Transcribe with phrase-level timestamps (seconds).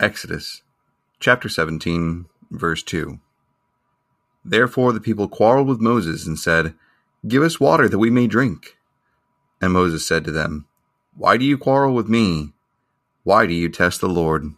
[0.00, 0.62] Exodus
[1.18, 3.18] chapter 17, verse 2.
[4.44, 6.74] Therefore the people quarreled with Moses and said,
[7.26, 8.76] Give us water that we may drink.
[9.60, 10.66] And Moses said to them,
[11.16, 12.52] Why do you quarrel with me?
[13.24, 14.54] Why do you test the Lord?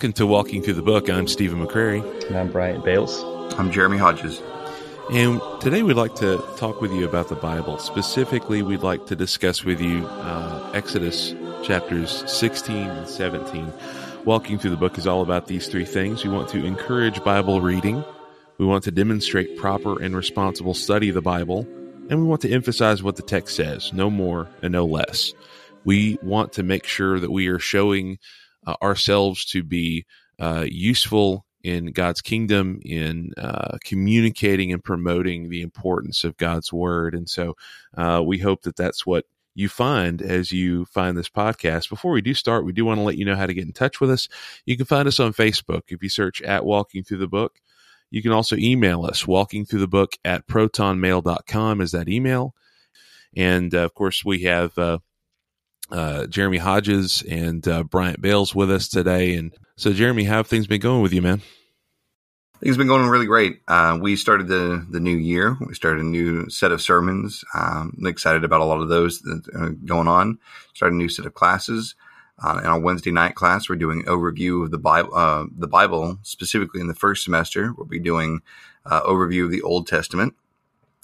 [0.00, 1.10] Welcome to Walking Through the Book.
[1.10, 2.00] I'm Stephen McCrary.
[2.28, 3.22] And I'm Bryant Bales.
[3.58, 4.40] I'm Jeremy Hodges.
[5.12, 7.76] And today we'd like to talk with you about the Bible.
[7.76, 13.70] Specifically, we'd like to discuss with you uh, Exodus chapters 16 and 17.
[14.24, 16.24] Walking through the book is all about these three things.
[16.24, 18.02] We want to encourage Bible reading,
[18.56, 21.68] we want to demonstrate proper and responsible study of the Bible,
[22.08, 25.34] and we want to emphasize what the text says, no more and no less.
[25.84, 28.16] We want to make sure that we are showing
[28.66, 30.06] uh, ourselves to be
[30.38, 37.14] uh, useful in God's kingdom, in uh, communicating and promoting the importance of God's word.
[37.14, 37.56] And so
[37.96, 41.90] uh, we hope that that's what you find as you find this podcast.
[41.90, 43.72] Before we do start, we do want to let you know how to get in
[43.72, 44.28] touch with us.
[44.64, 47.60] You can find us on Facebook if you search at Walking Through the Book.
[48.10, 52.54] You can also email us, walking through the book at protonmail.com is that email.
[53.36, 54.98] And uh, of course, we have uh,
[55.90, 59.34] uh, Jeremy Hodges and uh, Bryant Bales with us today.
[59.34, 61.42] And so, Jeremy, how have things been going with you, man?
[62.60, 63.62] Things have been going really great.
[63.66, 65.56] Uh, we started the the new year.
[65.66, 67.42] We started a new set of sermons.
[67.54, 70.38] Um, I'm excited about a lot of those that are going on.
[70.74, 71.94] Started a new set of classes.
[72.42, 75.14] Uh, in our Wednesday night class, we're doing overview of the Bible.
[75.14, 78.40] Uh, the Bible, specifically in the first semester, we'll be doing
[78.84, 80.34] uh, overview of the Old Testament.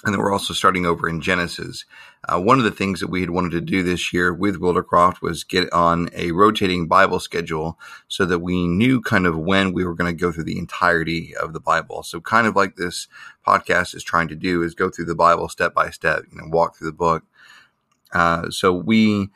[0.04, 1.84] And then we're also starting over in Genesis.
[2.28, 5.22] Uh, one of the things that we had wanted to do this year with Wildercroft
[5.22, 7.78] was get on a rotating Bible schedule
[8.08, 11.34] so that we knew kind of when we were going to go through the entirety
[11.36, 12.02] of the Bible.
[12.02, 13.06] So kind of like this
[13.46, 16.48] podcast is trying to do is go through the Bible step by step, you know,
[16.48, 17.24] walk through the book.
[18.12, 19.28] Uh, so we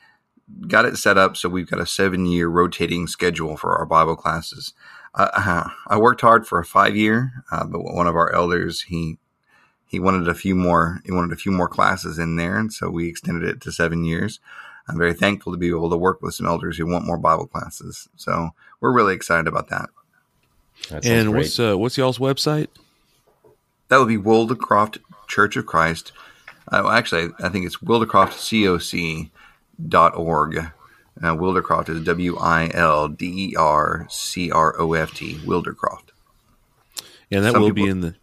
[0.67, 4.15] got it set up so we've got a seven year rotating schedule for our Bible
[4.15, 4.73] classes.
[5.13, 9.17] Uh, I worked hard for a five year, uh, but one of our elders, he
[9.91, 12.89] he wanted a few more he wanted a few more classes in there and so
[12.89, 14.39] we extended it to seven years
[14.87, 17.47] i'm very thankful to be able to work with some elders who want more bible
[17.47, 18.49] classes so
[18.79, 19.89] we're really excited about that,
[20.89, 21.41] that and great.
[21.41, 22.67] what's uh, what's y'all's website
[23.91, 24.97] that would be Wildercroft
[25.27, 26.13] Church of Christ.
[26.71, 30.57] Uh, actually, I think it's wildercroftcoc.org.
[30.57, 30.69] Uh,
[31.35, 36.11] Wildercroft is W I L D E R C R O F T, Wildercroft.
[37.29, 38.15] And that Some will people, be in the.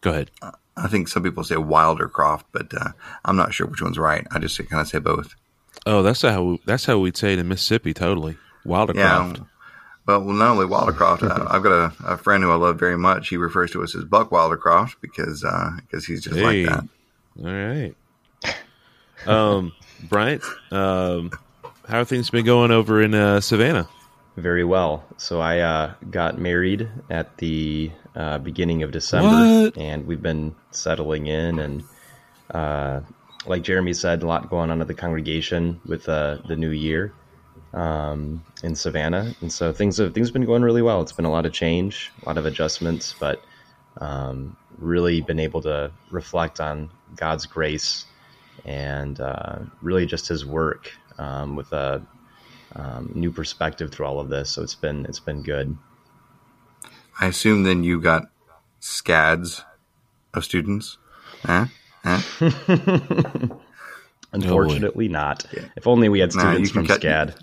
[0.00, 0.32] Go ahead.
[0.42, 2.90] Uh, I think some people say Wildercroft, but uh,
[3.24, 4.26] I'm not sure which one's right.
[4.30, 5.34] I just kind of say both.
[5.86, 7.92] Oh, that's how that's how we'd say it in Mississippi.
[7.92, 8.94] Totally, Wildercroft.
[8.96, 9.44] Yeah.
[10.06, 11.22] Well, well, not only Wildercroft.
[11.22, 13.28] uh, I've got a, a, friend who I love very much.
[13.28, 16.66] He refers to us as Buck Wildercroft because because uh, he's just hey.
[16.66, 16.88] like that.
[17.44, 17.94] All right.
[19.26, 19.72] Um,
[20.08, 21.30] Bryant, um,
[21.88, 23.88] how are things been going over in uh, Savannah?
[24.36, 25.04] Very well.
[25.18, 29.76] So I uh, got married at the uh, beginning of December, what?
[29.76, 31.58] and we've been settling in.
[31.58, 31.84] And
[32.50, 33.00] uh,
[33.46, 37.12] like Jeremy said, a lot going on at the congregation with uh, the new year
[37.74, 41.02] um, in Savannah, and so things have things have been going really well.
[41.02, 43.42] It's been a lot of change, a lot of adjustments, but
[43.98, 48.06] um, really been able to reflect on God's grace
[48.64, 52.02] and uh, really just His work um, with a
[52.74, 54.50] um, new perspective through all of this.
[54.50, 55.76] So it's been it's been good.
[57.20, 58.24] I assume then you got
[58.80, 59.64] scads
[60.34, 60.98] of students.
[61.48, 61.66] Eh?
[62.04, 62.22] Eh?
[64.32, 65.44] Unfortunately, no not.
[65.52, 65.64] Yeah.
[65.76, 67.34] If only we had students from cut, SCAD.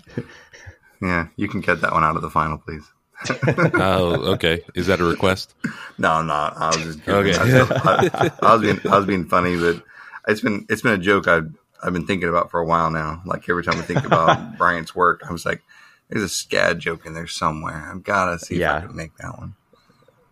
[1.02, 2.82] yeah, you can cut that one out of the final, please.
[3.74, 4.62] oh, okay.
[4.74, 5.54] Is that a request?
[5.98, 6.56] No, I'm not.
[6.56, 7.34] I was just okay.
[7.36, 9.84] I, I, I, was being I was being funny, but
[10.26, 13.22] it's been it's been a joke I've I've been thinking about for a while now.
[13.24, 15.62] Like every time I think about Bryant's work, I was like,
[16.08, 17.90] "There's a SCAD joke in there somewhere.
[17.90, 18.78] I've got to see yeah.
[18.78, 19.54] if I can make that one."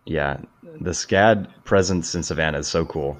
[0.05, 3.19] Yeah, the SCAD presence in Savannah is so cool.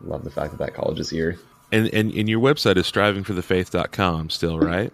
[0.00, 1.38] Love the fact that that college is here.
[1.70, 4.92] And and, and your website is strivingforthefaith.com still, right?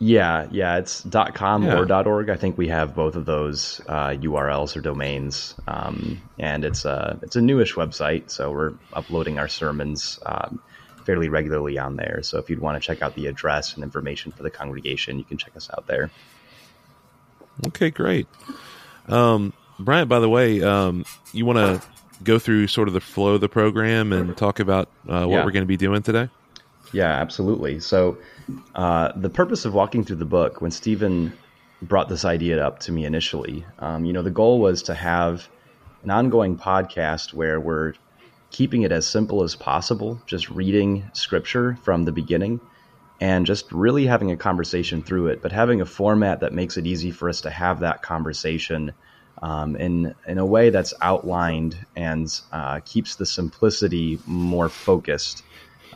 [0.00, 1.04] Yeah, yeah, it's
[1.34, 1.78] .com yeah.
[1.78, 2.30] or .org.
[2.30, 7.18] I think we have both of those uh, URLs or domains, um, and it's a
[7.22, 8.30] it's a newish website.
[8.30, 10.62] So we're uploading our sermons um,
[11.08, 12.20] fairly regularly on there.
[12.22, 15.24] So if you'd want to check out the address and information for the congregation, you
[15.24, 16.10] can check us out there.
[17.68, 18.26] Okay, great.
[19.08, 21.88] Um, Bryant, by the way, um, you want to
[22.22, 25.44] go through sort of the flow of the program and talk about uh, what yeah.
[25.46, 26.28] we're going to be doing today?
[26.92, 27.80] Yeah, absolutely.
[27.80, 28.18] So,
[28.74, 31.32] uh, the purpose of walking through the book, when Stephen
[31.80, 35.48] brought this idea up to me initially, um, you know, the goal was to have
[36.02, 37.94] an ongoing podcast where we're
[38.50, 42.60] keeping it as simple as possible, just reading scripture from the beginning
[43.20, 46.86] and just really having a conversation through it, but having a format that makes it
[46.86, 48.92] easy for us to have that conversation
[49.42, 55.42] um, in in a way that's outlined and uh, keeps the simplicity more focused.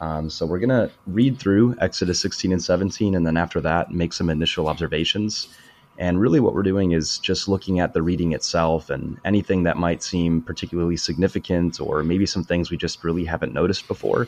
[0.00, 4.12] Um, so we're gonna read through Exodus 16 and 17, and then after that, make
[4.12, 5.48] some initial observations.
[5.99, 9.77] And really, what we're doing is just looking at the reading itself and anything that
[9.77, 14.27] might seem particularly significant, or maybe some things we just really haven't noticed before.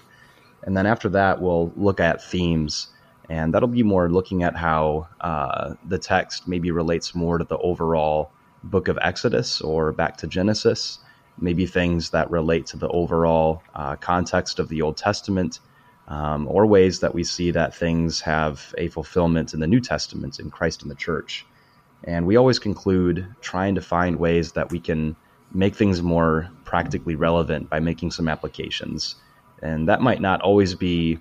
[0.63, 2.89] And then after that, we'll look at themes,
[3.29, 7.59] and that'll be more looking at how uh, the text maybe relates more to the
[7.59, 8.31] overall
[8.63, 10.99] book of Exodus or back to Genesis,
[11.39, 15.61] maybe things that relate to the overall uh, context of the Old Testament,
[16.09, 20.39] um, or ways that we see that things have a fulfillment in the New Testament
[20.39, 21.47] in Christ and the church.
[22.05, 25.17] And we always conclude trying to find ways that we can
[25.53, 29.17] make things more practically relevant by making some applications.
[29.63, 31.19] And that might not always be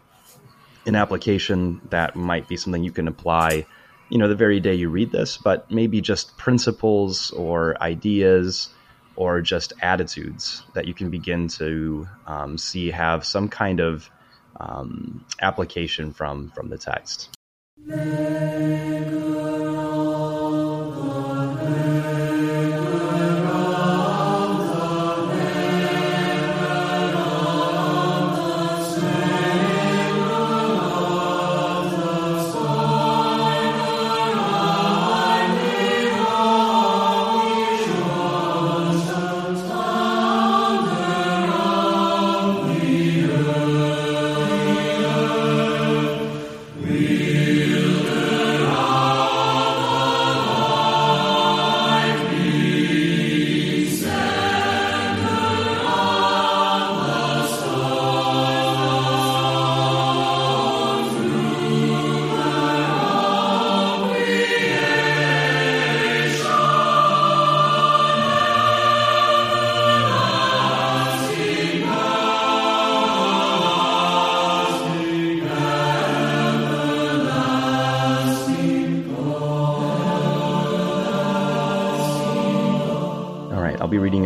[0.85, 3.65] an application that might be something you can apply
[4.09, 8.69] you know the very day you read this but maybe just principles or ideas
[9.15, 14.09] or just attitudes that you can begin to um, see have some kind of
[14.59, 17.29] um, application from from the text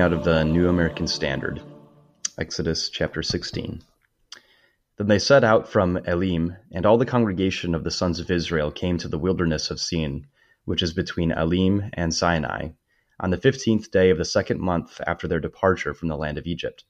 [0.07, 1.61] out of the New American Standard,
[2.37, 3.81] Exodus chapter 16.
[4.95, 8.71] Then they set out from Elim, and all the congregation of the sons of Israel
[8.71, 10.25] came to the wilderness of Sin,
[10.63, 12.69] which is between Elim and Sinai,
[13.19, 16.47] on the fifteenth day of the second month after their departure from the land of
[16.47, 16.85] Egypt.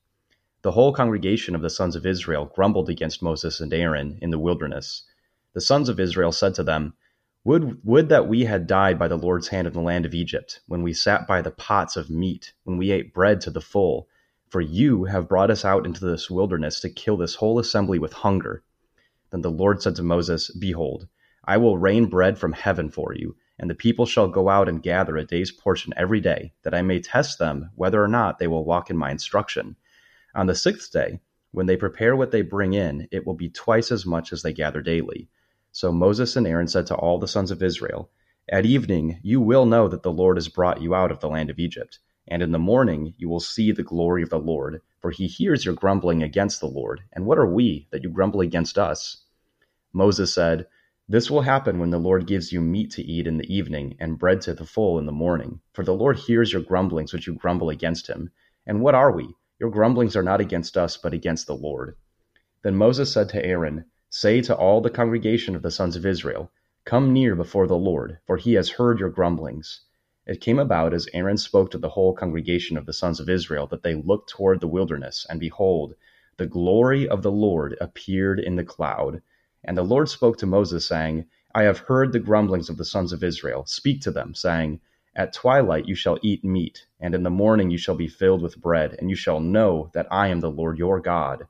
[0.62, 4.38] The whole congregation of the sons of Israel grumbled against Moses and Aaron in the
[4.38, 5.06] wilderness.
[5.54, 6.94] The sons of Israel said to them,
[7.48, 10.60] would, would that we had died by the Lord's hand in the land of Egypt,
[10.68, 14.10] when we sat by the pots of meat, when we ate bread to the full.
[14.50, 18.12] For you have brought us out into this wilderness to kill this whole assembly with
[18.12, 18.64] hunger.
[19.32, 21.08] Then the Lord said to Moses, Behold,
[21.46, 24.84] I will rain bread from heaven for you, and the people shall go out and
[24.84, 28.48] gather a day's portion every day, that I may test them whether or not they
[28.48, 29.78] will walk in my instruction.
[30.36, 31.22] On the sixth day,
[31.52, 34.52] when they prepare what they bring in, it will be twice as much as they
[34.52, 35.30] gather daily.
[35.80, 38.10] So Moses and Aaron said to all the sons of Israel,
[38.50, 41.52] At evening you will know that the Lord has brought you out of the land
[41.52, 45.12] of Egypt, and in the morning you will see the glory of the Lord, for
[45.12, 47.02] he hears your grumbling against the Lord.
[47.14, 49.24] And what are we that you grumble against us?
[49.94, 50.66] Moses said,
[51.08, 54.18] This will happen when the Lord gives you meat to eat in the evening, and
[54.18, 55.62] bread to the full in the morning.
[55.74, 58.32] For the Lord hears your grumblings which you grumble against him.
[58.66, 59.36] And what are we?
[59.60, 61.98] Your grumblings are not against us, but against the Lord.
[62.64, 66.50] Then Moses said to Aaron, Say to all the congregation of the sons of Israel,
[66.86, 69.82] Come near before the Lord, for he has heard your grumblings.
[70.26, 73.68] It came about as Aaron spoke to the whole congregation of the sons of Israel
[73.68, 75.94] that they looked toward the wilderness, and behold,
[76.38, 79.22] the glory of the Lord appeared in the cloud.
[79.66, 83.12] And the Lord spoke to Moses, saying, I have heard the grumblings of the sons
[83.12, 83.66] of Israel.
[83.66, 84.80] Speak to them, saying,
[85.18, 88.62] At twilight you shall eat meat, and in the morning you shall be filled with
[88.62, 91.46] bread, and you shall know that I am the Lord your God.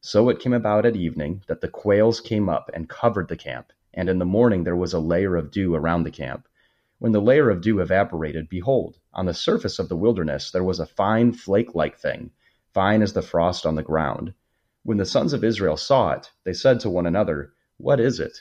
[0.00, 3.72] So it came about at evening that the quails came up and covered the camp,
[3.92, 6.46] and in the morning there was a layer of dew around the camp.
[7.00, 10.78] When the layer of dew evaporated, behold, on the surface of the wilderness there was
[10.78, 12.30] a fine flake like thing,
[12.72, 14.34] fine as the frost on the ground.
[14.84, 18.38] When the sons of Israel saw it, they said to one another, What is it?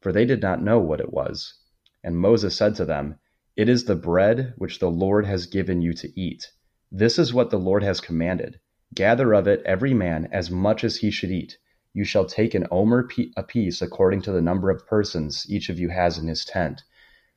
[0.00, 1.54] For they did not know what it was.
[2.02, 3.20] And Moses said to them,
[3.54, 6.50] It is the bread which the Lord has given you to eat.
[6.90, 8.58] This is what the Lord has commanded.
[8.94, 11.58] Gather of it every man as much as he should eat.
[11.92, 15.88] You shall take an omer apiece according to the number of persons each of you
[15.88, 16.84] has in his tent.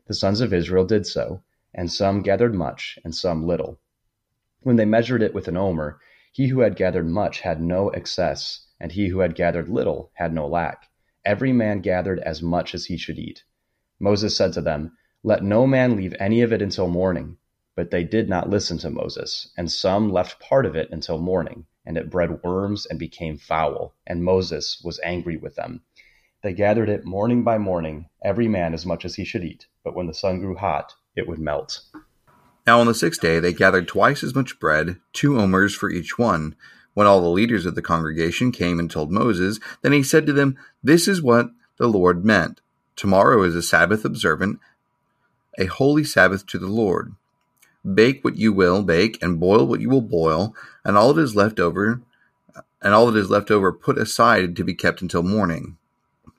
[0.06, 1.42] The sons of Israel did so,
[1.74, 3.80] and some gathered much, and some little.
[4.62, 6.00] When they measured it with an omer,
[6.32, 10.32] he who had gathered much had no excess, and he who had gathered little had
[10.32, 10.86] no lack.
[11.26, 13.44] Every man gathered as much as he should eat.
[14.00, 17.38] Moses said to them, Let no man leave any of it until morning.
[17.80, 21.66] But they did not listen to Moses, and some left part of it until morning,
[21.86, 25.84] and it bred worms and became foul, and Moses was angry with them.
[26.44, 29.96] They gathered it morning by morning, every man as much as he should eat, but
[29.96, 31.80] when the sun grew hot, it would melt.
[32.68, 36.20] Now on the sixth day they gathered twice as much bread, two omers for each
[36.20, 36.58] one.
[36.96, 40.34] When all the leaders of the congregation came and told Moses, then he said to
[40.34, 42.60] them, This is what the Lord meant.
[42.98, 44.60] Tomorrow is a Sabbath observant,
[45.58, 47.16] a holy Sabbath to the Lord.
[47.94, 51.36] Bake what you will bake, and boil what you will boil, and all that is
[51.36, 52.02] left over,
[52.82, 55.78] and all that is left over put aside to be kept until morning.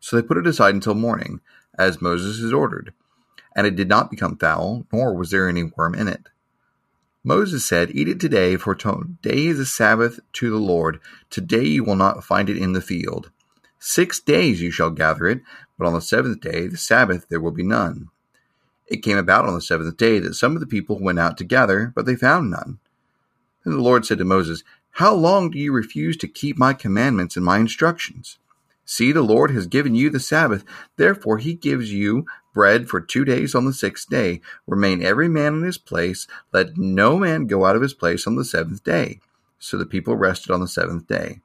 [0.01, 1.41] So they put it aside until morning,
[1.79, 2.93] as Moses had ordered.
[3.55, 6.29] And it did not become foul, nor was there any worm in it.
[7.23, 11.01] Moses said, Eat it today, for today is a Sabbath to the Lord.
[11.29, 13.31] Today you will not find it in the field.
[13.79, 15.43] Six days you shall gather it,
[15.79, 18.09] but on the seventh day, the Sabbath, there will be none.
[18.91, 21.45] It came about on the seventh day that some of the people went out to
[21.45, 22.81] gather, but they found none.
[23.65, 27.37] Then the Lord said to Moses, How long do you refuse to keep my commandments
[27.37, 28.39] and my instructions?
[28.85, 30.65] See, the Lord has given you the Sabbath,
[30.97, 34.41] therefore he gives you bread for two days on the sixth day.
[34.67, 36.27] Remain every man in his place.
[36.53, 39.21] Let no man go out of his place on the seventh day.
[39.61, 41.41] So the people rested on the seventh day.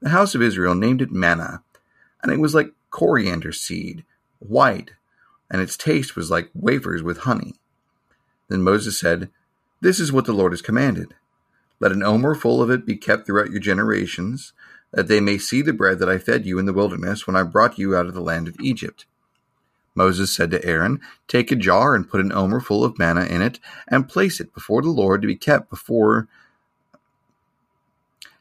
[0.00, 1.62] The house of Israel named it manna,
[2.20, 4.04] and it was like coriander seed,
[4.40, 4.90] white
[5.52, 7.54] and its taste was like wafers with honey.
[8.48, 9.30] Then Moses said,
[9.82, 11.14] This is what the Lord has commanded.
[11.78, 14.54] Let an omer full of it be kept throughout your generations,
[14.92, 17.42] that they may see the bread that I fed you in the wilderness when I
[17.42, 19.04] brought you out of the land of Egypt.
[19.94, 23.42] Moses said to Aaron, Take a jar and put an omer full of manna in
[23.42, 26.28] it, and place it before the Lord to be kept before.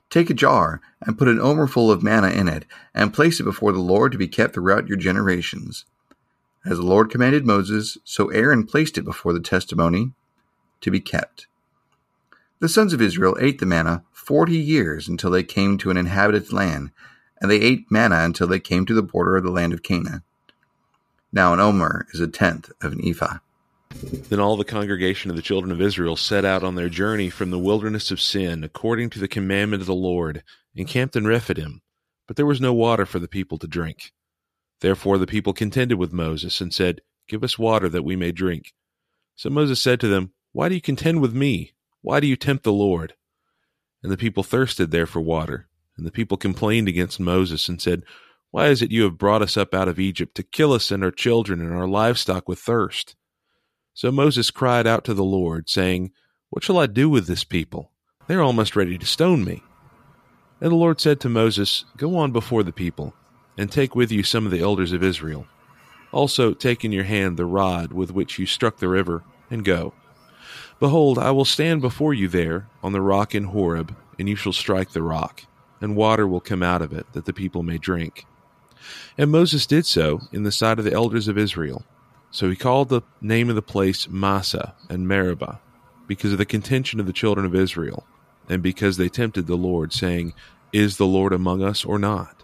[0.10, 2.65] Take a jar and put an omer full of manna in it,
[2.96, 5.86] and place it before the Lord to be kept throughout your generations.
[6.63, 10.12] As the Lord commanded Moses, so Aaron placed it before the testimony
[10.82, 11.48] to be kept.
[12.60, 16.53] The sons of Israel ate the manna forty years until they came to an inhabited
[16.53, 16.91] land,
[17.41, 20.22] and they ate manna until they came to the border of the land of Canaan.
[21.34, 23.39] Now an omer is a tenth of an ephah.
[24.30, 27.50] Then all the congregation of the children of Israel set out on their journey from
[27.50, 30.44] the wilderness of sin, according to the commandment of the Lord,
[30.77, 31.82] and camped in Rephidim.
[32.27, 34.13] But there was no water for the people to drink.
[34.82, 38.74] Therefore the people contended with Moses and said, Give us water that we may drink.
[39.36, 41.74] So Moses said to them, Why do you contend with me?
[42.02, 43.14] Why do you tempt the Lord?
[44.04, 45.70] And the people thirsted there for water.
[45.96, 48.04] And the people complained against Moses and said,
[48.50, 51.04] Why is it you have brought us up out of Egypt to kill us and
[51.04, 53.16] our children and our livestock with thirst?
[53.94, 56.12] So Moses cried out to the Lord, saying,
[56.50, 57.92] What shall I do with this people?
[58.28, 59.62] They are almost ready to stone me.
[60.60, 63.14] And the Lord said to Moses, Go on before the people
[63.62, 65.46] and take with you some of the elders of Israel.
[66.12, 69.94] Also take in your hand the rod with which you struck the river, and go.
[70.80, 74.51] Behold, I will stand before you there on the rock in Horeb, and you shall
[74.51, 75.44] strike the rock,
[75.80, 78.25] and water will come out of it, that the people may drink.
[79.15, 81.86] And Moses did so in the sight of the elders of Israel.
[82.32, 85.60] So he called the name of the place Massah and Meribah,
[86.08, 88.08] because of the contention of the children of Israel,
[88.50, 90.34] and because they tempted the Lord, saying,
[90.74, 92.41] Is the Lord among us or not?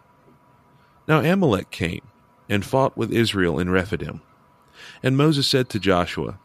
[1.08, 2.02] Now Amalek came
[2.50, 4.22] and fought with Israel in Rephidim.
[5.02, 6.40] And Moses said to Joshua,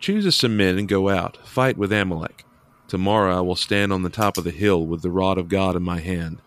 [0.00, 2.44] Choose us some men and go out, fight with Amalek.
[2.86, 5.76] Tomorrow I will stand on the top of the hill with the rod of God
[5.76, 6.40] in my hand.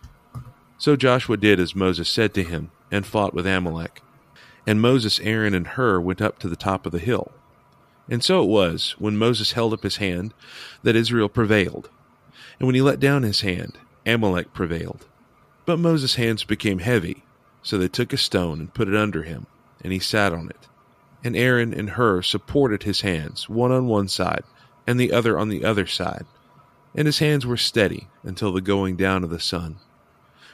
[0.78, 4.02] So Joshua did as Moses said to him, and fought with Amalek.
[4.68, 7.32] And Moses, Aaron, and Hur went up to the top of the hill.
[8.10, 10.34] And so it was, when Moses held up his hand,
[10.84, 11.90] that Israel prevailed.
[12.60, 15.06] And when he let down his hand, Amalek prevailed.
[15.66, 17.24] But Moses' hands became heavy,
[17.64, 19.46] so they took a stone and put it under him,
[19.84, 20.68] and he sat on it.
[21.24, 24.44] And Aaron and Hur supported his hands, one on one side,
[24.88, 26.26] and the other on the other side.
[26.96, 29.78] And his hands were steady until the going down of the sun.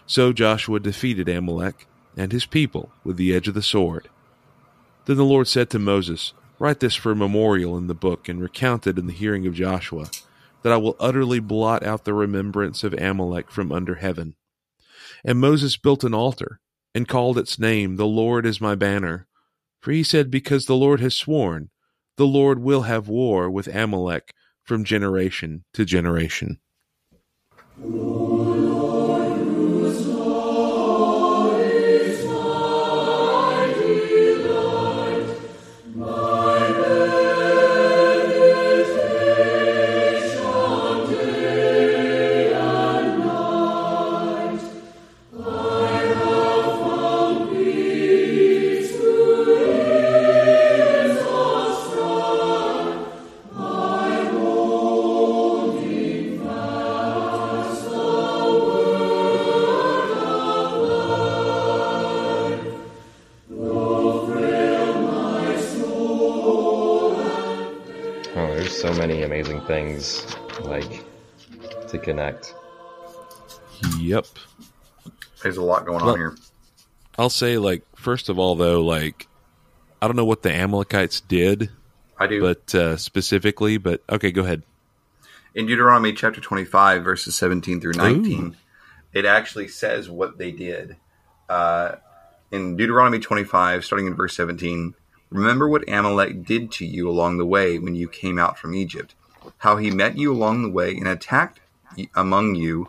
[0.05, 4.09] So Joshua defeated Amalek and his people with the edge of the sword.
[5.05, 8.41] Then the Lord said to Moses, Write this for a memorial in the book, and
[8.41, 10.09] recount it in the hearing of Joshua,
[10.63, 14.35] that I will utterly blot out the remembrance of Amalek from under heaven.
[15.23, 16.59] And Moses built an altar
[16.97, 19.27] and called its name, The Lord is my banner.
[19.81, 21.69] For he said, Because the Lord has sworn,
[22.15, 26.57] the Lord will have war with Amalek from generation to generation.
[69.99, 71.03] Things like
[71.89, 72.53] to connect.
[73.99, 74.25] Yep.
[75.43, 76.35] There's a lot going well, on here.
[77.17, 79.27] I'll say, like, first of all, though, like,
[80.01, 81.69] I don't know what the Amalekites did.
[82.19, 84.63] I do, but uh, specifically, but okay, go ahead.
[85.53, 88.55] In Deuteronomy chapter 25, verses 17 through 19, Ooh.
[89.13, 90.97] it actually says what they did.
[91.49, 91.95] Uh,
[92.51, 94.95] in Deuteronomy 25, starting in verse 17,
[95.29, 99.15] remember what Amalek did to you along the way when you came out from Egypt
[99.59, 101.59] how he met you along the way and attacked
[102.15, 102.87] among you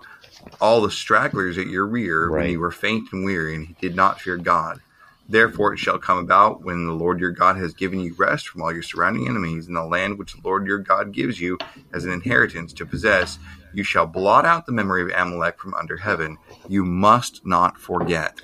[0.60, 2.42] all the stragglers at your rear right.
[2.42, 4.80] when you were faint and weary, and he did not fear God.
[5.28, 8.62] Therefore, it shall come about when the Lord your God has given you rest from
[8.62, 11.58] all your surrounding enemies in the land which the Lord your God gives you
[11.92, 13.38] as an inheritance to possess,
[13.75, 16.38] you shall blot out the memory of Amalek from under heaven.
[16.66, 18.40] You must not forget.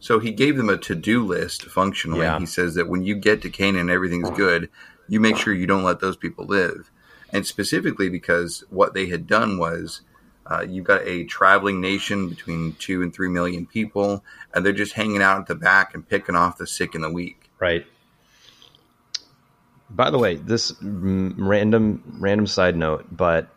[0.00, 2.22] So he gave them a to do list functionally.
[2.22, 2.40] Yeah.
[2.40, 4.70] He says that when you get to Canaan, everything's good.
[5.08, 6.90] You make sure you don't let those people live
[7.32, 10.02] and specifically because what they had done was
[10.46, 14.94] uh, you've got a traveling nation between two and three million people, and they're just
[14.94, 17.50] hanging out at the back and picking off the sick and the weak.
[17.60, 17.86] Right.
[19.88, 23.48] By the way, this random random side note, but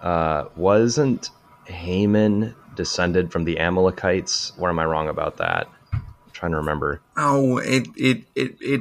[0.00, 1.30] uh, wasn't
[1.66, 4.52] Haman descended from the Amalekites?
[4.58, 5.68] Or am I wrong about that?
[5.92, 6.02] I'm
[6.32, 7.00] trying to remember.
[7.16, 8.80] Oh, it it it, it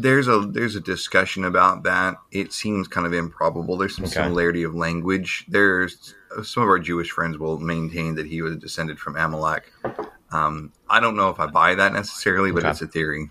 [0.00, 2.16] there's a there's a discussion about that.
[2.30, 3.76] It seems kind of improbable.
[3.76, 4.14] There's some okay.
[4.14, 5.44] similarity of language.
[5.48, 9.72] There's some of our Jewish friends will maintain that he was descended from Amalek.
[10.32, 12.70] Um, I don't know if I buy that necessarily, but okay.
[12.70, 13.30] it's a theory.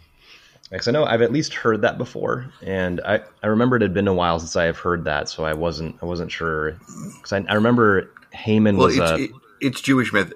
[0.69, 3.93] Because I know I've at least heard that before, and I, I remember it had
[3.93, 6.73] been a while since I have heard that, so I wasn't I wasn't sure.
[7.15, 10.31] Because I, I, remember Haman well, was it's, a, it, it's Jewish myth.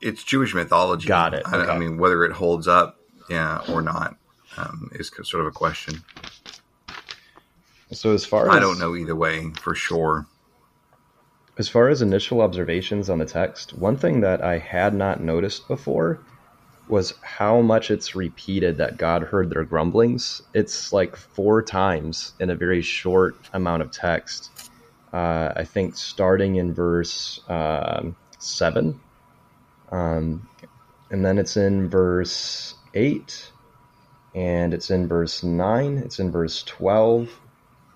[0.00, 1.06] It's Jewish mythology.
[1.06, 1.44] Got it.
[1.46, 1.70] Okay.
[1.70, 4.16] I, I mean, whether it holds up, yeah, or not
[4.56, 6.02] um, is sort of a question.
[7.92, 10.26] So as far as I don't know either way for sure.
[11.56, 15.68] As far as initial observations on the text, one thing that I had not noticed
[15.68, 16.18] before
[16.88, 20.42] was how much it's repeated that God heard their grumblings.
[20.52, 24.50] It's like four times in a very short amount of text.
[25.12, 28.02] Uh, I think starting in verse uh,
[28.38, 29.00] 7,
[29.92, 30.48] um,
[31.10, 33.52] and then it's in verse 8,
[34.34, 37.40] and it's in verse 9, it's in verse 12.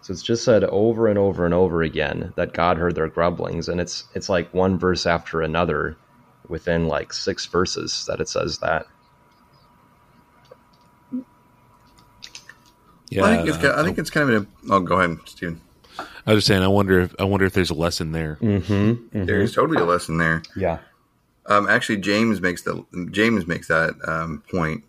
[0.03, 3.69] So it's just said over and over and over again that God heard their grumblings
[3.69, 5.97] and it's it's like one verse after another
[6.49, 8.87] within like six verses that it says that.
[13.11, 14.47] Yeah, well, I think it's I think it's kind of a.
[14.71, 15.61] Oh, go ahead, Stephen.
[16.27, 16.63] I was just saying.
[16.63, 18.39] I wonder if I wonder if there's a lesson there.
[18.41, 19.25] Mm-hmm, mm-hmm.
[19.25, 20.43] There's totally a lesson there.
[20.55, 20.79] Yeah.
[21.47, 24.85] Um, actually, James makes the James makes that um, point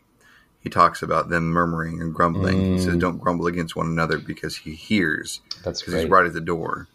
[0.62, 2.58] he talks about them murmuring and grumbling.
[2.58, 2.74] Mm.
[2.74, 3.00] He says, mm.
[3.00, 6.88] "Don't grumble against one another because he hears." That's because he's right at the door.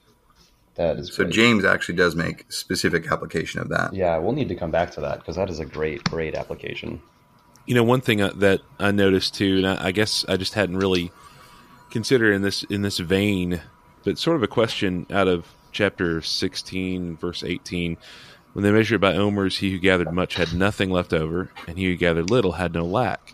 [0.74, 1.24] That is so.
[1.24, 1.34] Great.
[1.34, 3.94] James actually does make specific application of that.
[3.94, 7.00] Yeah, we'll need to come back to that because that is a great, great application.
[7.66, 10.76] You know, one thing uh, that I noticed too, and I guess I just hadn't
[10.76, 11.10] really
[11.90, 13.62] considered in this in this vein,
[14.04, 17.96] but sort of a question out of chapter sixteen, verse eighteen.
[18.52, 21.86] When they measured by omers, he who gathered much had nothing left over, and he
[21.86, 23.32] who gathered little had no lack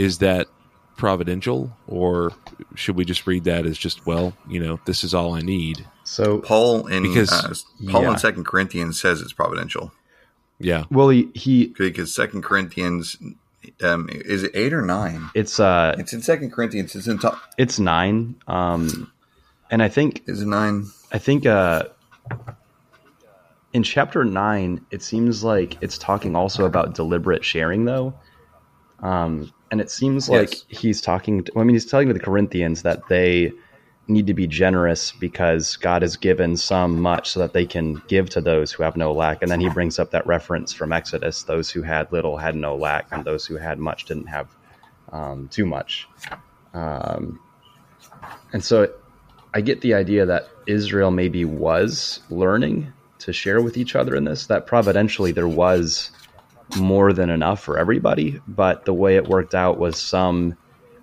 [0.00, 0.48] is that
[0.96, 2.32] providential or
[2.74, 5.86] should we just read that as just well you know this is all i need?
[6.04, 8.12] So paul in because uh, paul yeah.
[8.12, 9.92] in second corinthians says it's providential.
[10.58, 10.84] Yeah.
[10.90, 13.16] Well he, he because second corinthians
[13.82, 15.30] um is it eight or nine?
[15.34, 16.94] It's uh it's in second corinthians.
[16.94, 17.38] It's in top.
[17.58, 19.12] It's nine um
[19.70, 20.86] and i think is it nine?
[21.12, 21.84] I think uh
[23.74, 28.14] in chapter nine it seems like it's talking also about deliberate sharing though.
[29.00, 30.64] Um and it seems like yes.
[30.68, 31.44] he's talking.
[31.44, 33.52] To, I mean, he's telling the Corinthians that they
[34.08, 38.28] need to be generous because God has given some much so that they can give
[38.30, 39.40] to those who have no lack.
[39.40, 42.74] And then he brings up that reference from Exodus those who had little had no
[42.76, 44.48] lack, and those who had much didn't have
[45.12, 46.08] um, too much.
[46.74, 47.40] Um,
[48.52, 48.92] and so
[49.54, 54.24] I get the idea that Israel maybe was learning to share with each other in
[54.24, 56.10] this, that providentially there was
[56.76, 60.56] more than enough for everybody, but the way it worked out was some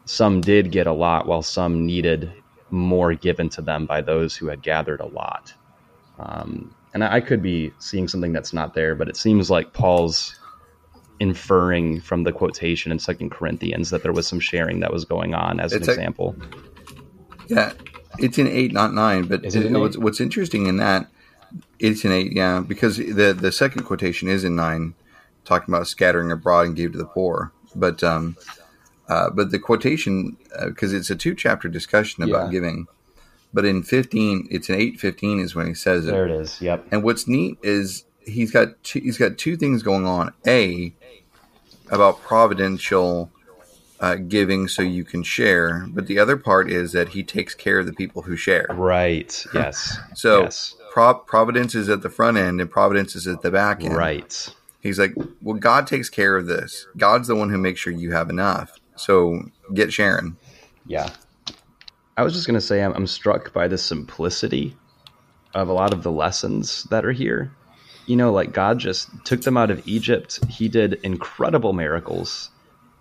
[0.06, 2.32] some did get a lot while some needed
[2.70, 5.54] more given to them by those who had gathered a lot.
[6.20, 9.74] Um, and I, I could be seeing something that's not there, but it seems like
[9.74, 10.40] Paul's
[11.20, 15.34] inferring from the quotation in Second Corinthians that there was some sharing that was going
[15.34, 16.36] on as it's an a, example.
[17.48, 17.74] Yeah,
[18.20, 19.24] it's in eight, not nine.
[19.24, 21.10] But it it, what's, what's interesting in that
[21.80, 24.94] it's in eight, yeah, because the the second quotation is in nine,
[25.48, 27.52] talking about scattering abroad and gave to the poor.
[27.76, 28.38] But um,
[29.08, 32.52] uh, but the quotation because uh, it's a two chapter discussion about yeah.
[32.52, 32.88] giving.
[33.54, 36.12] But in fifteen, it's an eight fifteen is when he says it.
[36.12, 36.62] There it is.
[36.62, 36.88] Yep.
[36.92, 40.34] And what's neat is he's got two, he's got two things going on.
[40.46, 40.94] A
[41.90, 43.32] about providential
[44.00, 47.80] uh, giving so you can share, but the other part is that he takes care
[47.80, 48.68] of the people who share.
[48.70, 49.46] Right.
[49.54, 49.98] Yes.
[50.14, 50.76] so yes.
[50.92, 53.96] Pro- providence is at the front end and providence is at the back end.
[53.96, 54.54] Right.
[54.82, 56.88] He's like, well, God takes care of this.
[56.96, 58.80] God's the one who makes sure you have enough.
[58.96, 60.38] So get sharing.
[60.86, 61.10] Yeah.
[62.16, 64.76] I was just going to say, I'm, I'm struck by the simplicity
[65.54, 67.52] of a lot of the lessons that are here.
[68.06, 70.40] You know, like God just took them out of Egypt.
[70.50, 72.50] He did incredible miracles.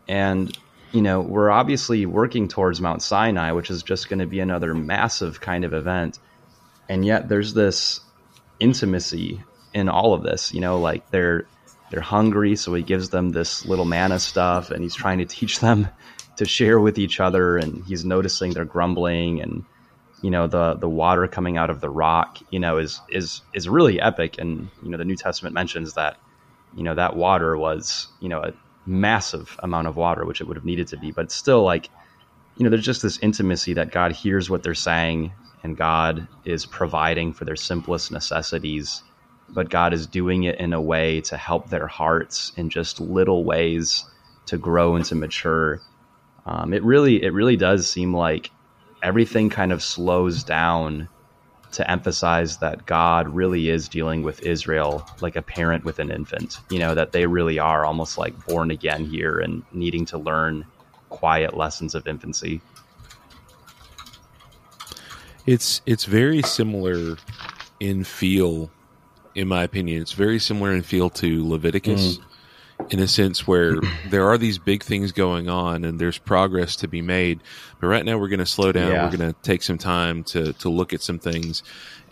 [0.09, 0.57] And,
[0.93, 4.75] you know, we're obviously working towards Mount Sinai, which is just going to be another
[4.75, 6.19] massive kind of event.
[6.89, 8.01] And yet there's this
[8.59, 11.47] intimacy in all of this, you know, like they're
[11.91, 15.61] they're hungry, so he gives them this little manna stuff, and he's trying to teach
[15.61, 15.89] them
[16.37, 17.57] to share with each other.
[17.57, 19.65] And he's noticing they're grumbling, and
[20.23, 23.69] you know the the water coming out of the rock, you know, is is is
[23.69, 24.37] really epic.
[24.39, 26.17] And you know the New Testament mentions that
[26.75, 28.53] you know that water was you know a
[28.85, 31.89] massive amount of water, which it would have needed to be, but still like
[32.57, 36.67] you know there's just this intimacy that God hears what they're saying, and God is
[36.67, 39.03] providing for their simplest necessities
[39.49, 43.45] but God is doing it in a way to help their hearts in just little
[43.45, 44.05] ways
[44.47, 45.81] to grow and to mature.
[46.45, 48.51] Um, it really, it really does seem like
[49.03, 51.09] everything kind of slows down
[51.73, 56.59] to emphasize that God really is dealing with Israel like a parent with an infant.
[56.71, 60.65] You know that they really are almost like born again here and needing to learn
[61.11, 62.61] quiet lessons of infancy.
[65.45, 67.17] It's it's very similar
[67.79, 68.71] in feel
[69.37, 70.03] in my opinion.
[70.03, 72.19] It's very similar in feel to Leviticus.
[72.19, 72.23] Mm.
[72.91, 73.77] In a sense, where
[74.11, 77.41] there are these big things going on and there's progress to be made,
[77.81, 78.93] but right now we're going to slow down.
[78.93, 79.05] Yeah.
[79.05, 81.63] We're going to take some time to to look at some things,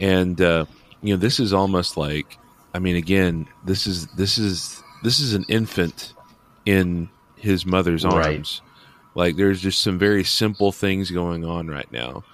[0.00, 0.64] and uh,
[1.02, 2.38] you know, this is almost like,
[2.72, 6.14] I mean, again, this is this is this is an infant
[6.64, 8.62] in his mother's arms.
[8.64, 9.26] Right.
[9.26, 12.24] Like there's just some very simple things going on right now,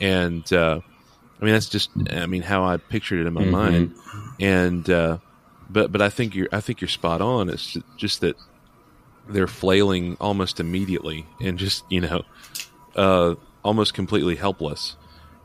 [0.00, 0.80] and uh,
[1.40, 3.50] I mean that's just I mean how I pictured it in my mm-hmm.
[3.50, 3.94] mind
[4.40, 5.18] and uh,
[5.68, 7.48] but but I think you're I think you're spot on.
[7.48, 8.36] It's just that
[9.28, 12.22] they're flailing almost immediately and just you know
[12.96, 14.96] uh, almost completely helpless.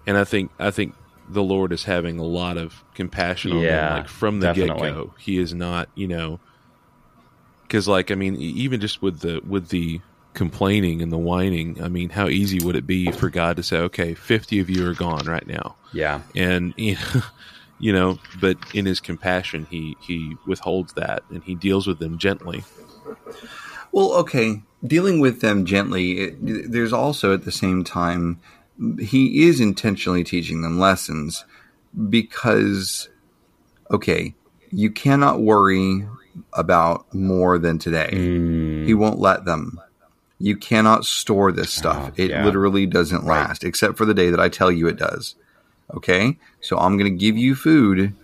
[0.05, 0.95] And I think I think
[1.27, 4.67] the Lord is having a lot of compassion on yeah, them, like from the get
[4.67, 5.13] go.
[5.19, 6.39] He is not you know
[7.63, 10.01] because like I mean even just with the with the
[10.39, 13.77] complaining and the whining, I mean, how easy would it be for God to say,
[13.79, 15.75] "Okay, fifty of you are gone right now"?
[15.91, 17.21] Yeah, and you know,
[17.77, 22.17] you know, but in his compassion, he he withholds that and he deals with them
[22.17, 22.63] gently.
[23.91, 26.19] Well, okay, dealing with them gently.
[26.19, 28.39] It, there's also at the same time
[28.97, 31.43] he is intentionally teaching them lessons
[32.09, 33.09] because,
[33.91, 34.35] okay,
[34.71, 36.07] you cannot worry
[36.53, 38.11] about more than today.
[38.13, 38.85] Mm.
[38.85, 39.81] He won't let them.
[40.39, 42.11] You cannot store this stuff.
[42.11, 42.45] Oh, it yeah.
[42.45, 43.67] literally doesn't last, right.
[43.67, 45.35] except for the day that I tell you it does.
[45.93, 48.15] Okay, so I'm going to give you food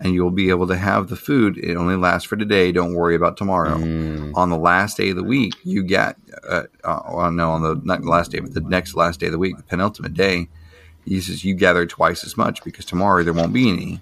[0.00, 1.58] and you'll be able to have the food.
[1.58, 2.72] It only lasts for today.
[2.72, 3.76] Don't worry about tomorrow.
[3.76, 4.32] Mm.
[4.34, 6.16] On the last day of the week, you get,
[6.48, 9.32] uh, uh, no, on the not the last day, but the next last day of
[9.32, 10.48] the week, the penultimate day,
[11.04, 14.00] he says you gather twice as much because tomorrow there won't be any.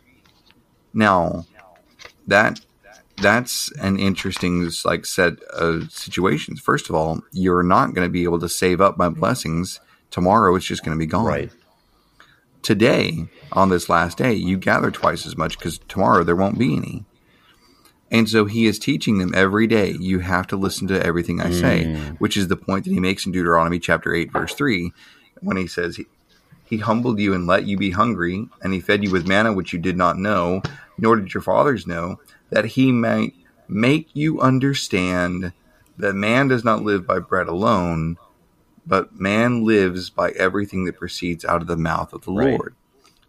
[0.95, 1.47] Now,
[2.29, 2.61] that
[3.21, 6.61] that's an interesting like set of situations.
[6.61, 10.55] First of all, you're not going to be able to save up my blessings tomorrow.
[10.55, 11.27] It's just going to be gone.
[11.27, 11.53] Right
[12.63, 16.77] today, on this last day, you gather twice as much because tomorrow there won't be
[16.77, 17.05] any.
[18.11, 19.93] And so he is teaching them every day.
[19.99, 22.19] You have to listen to everything I say, mm.
[22.19, 24.93] which is the point that he makes in Deuteronomy chapter 8, verse 3,
[25.41, 25.99] when he says,
[26.65, 29.73] He humbled you and let you be hungry, and he fed you with manna which
[29.73, 30.63] you did not know,
[30.97, 32.19] nor did your fathers know,
[32.51, 33.35] that he might
[33.69, 35.53] make you understand
[35.99, 38.17] that man does not live by bread alone,
[38.87, 42.51] but man lives by everything that proceeds out of the mouth of the right.
[42.51, 42.75] Lord.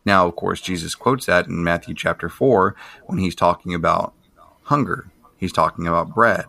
[0.05, 4.13] Now, of course, Jesus quotes that in Matthew chapter 4 when he's talking about
[4.63, 5.11] hunger.
[5.37, 6.45] He's talking about bread.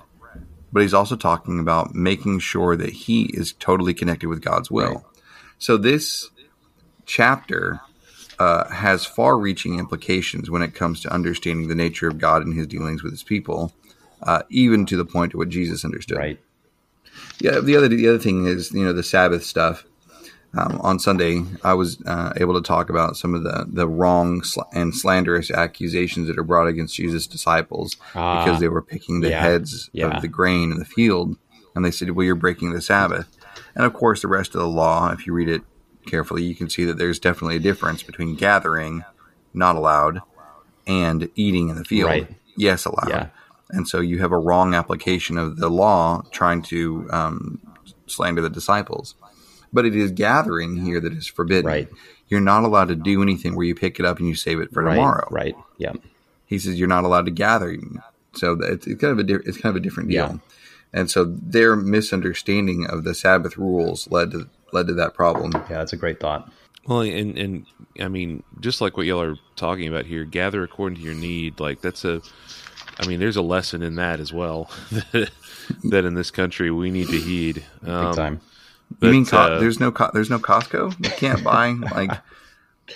[0.72, 4.94] But he's also talking about making sure that he is totally connected with God's will.
[4.94, 5.04] Right.
[5.58, 6.30] So this
[7.06, 7.80] chapter
[8.40, 12.56] uh, has far reaching implications when it comes to understanding the nature of God and
[12.56, 13.74] his dealings with his people,
[14.22, 16.16] uh, even to the point of what Jesus understood.
[16.16, 16.40] Right.
[17.38, 17.60] Yeah.
[17.60, 19.84] The other, the other thing is, you know, the Sabbath stuff.
[20.58, 24.42] Um, on Sunday, I was uh, able to talk about some of the, the wrong
[24.42, 29.20] sl- and slanderous accusations that are brought against Jesus' disciples uh, because they were picking
[29.20, 30.08] the yeah, heads yeah.
[30.08, 31.36] of the grain in the field.
[31.76, 33.28] And they said, Well, you're breaking the Sabbath.
[33.76, 35.62] And of course, the rest of the law, if you read it
[36.10, 39.04] carefully, you can see that there's definitely a difference between gathering,
[39.54, 40.20] not allowed,
[40.86, 42.28] and eating in the field, right.
[42.56, 43.08] yes, allowed.
[43.08, 43.26] Yeah.
[43.70, 47.60] And so you have a wrong application of the law trying to um,
[48.06, 49.14] slander the disciples.
[49.72, 51.66] But it is gathering here that is forbidden.
[51.66, 51.88] Right.
[52.26, 54.72] You're not allowed to do anything where you pick it up and you save it
[54.72, 54.96] for right.
[54.96, 55.28] tomorrow.
[55.30, 55.54] Right.
[55.78, 55.92] Yeah.
[56.46, 57.76] He says you're not allowed to gather.
[58.34, 60.26] So it's, it's kind of a di- it's kind of a different deal.
[60.26, 60.38] Yeah.
[60.92, 65.52] And so their misunderstanding of the Sabbath rules led to led to that problem.
[65.52, 66.50] Yeah, that's a great thought.
[66.86, 67.66] Well, and and
[68.00, 71.60] I mean, just like what y'all are talking about here, gather according to your need.
[71.60, 72.22] Like that's a,
[72.98, 74.70] I mean, there's a lesson in that as well.
[75.12, 77.64] that in this country we need to heed.
[77.84, 78.40] Um, Big time.
[78.98, 81.04] But, you mean Co- uh, there's no Co- there's no Costco?
[81.04, 82.12] You can't buy like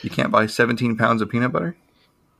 [0.02, 1.76] you can't buy 17 pounds of peanut butter.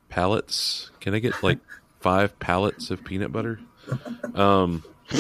[0.09, 0.91] Pallets?
[1.01, 1.59] Can I get like
[2.01, 3.61] five pallets of peanut butter?
[4.35, 4.83] Um.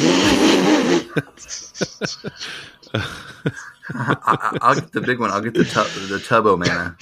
[3.94, 5.30] I, will get the big one.
[5.30, 6.96] I'll get the tub, the Tubbo manna.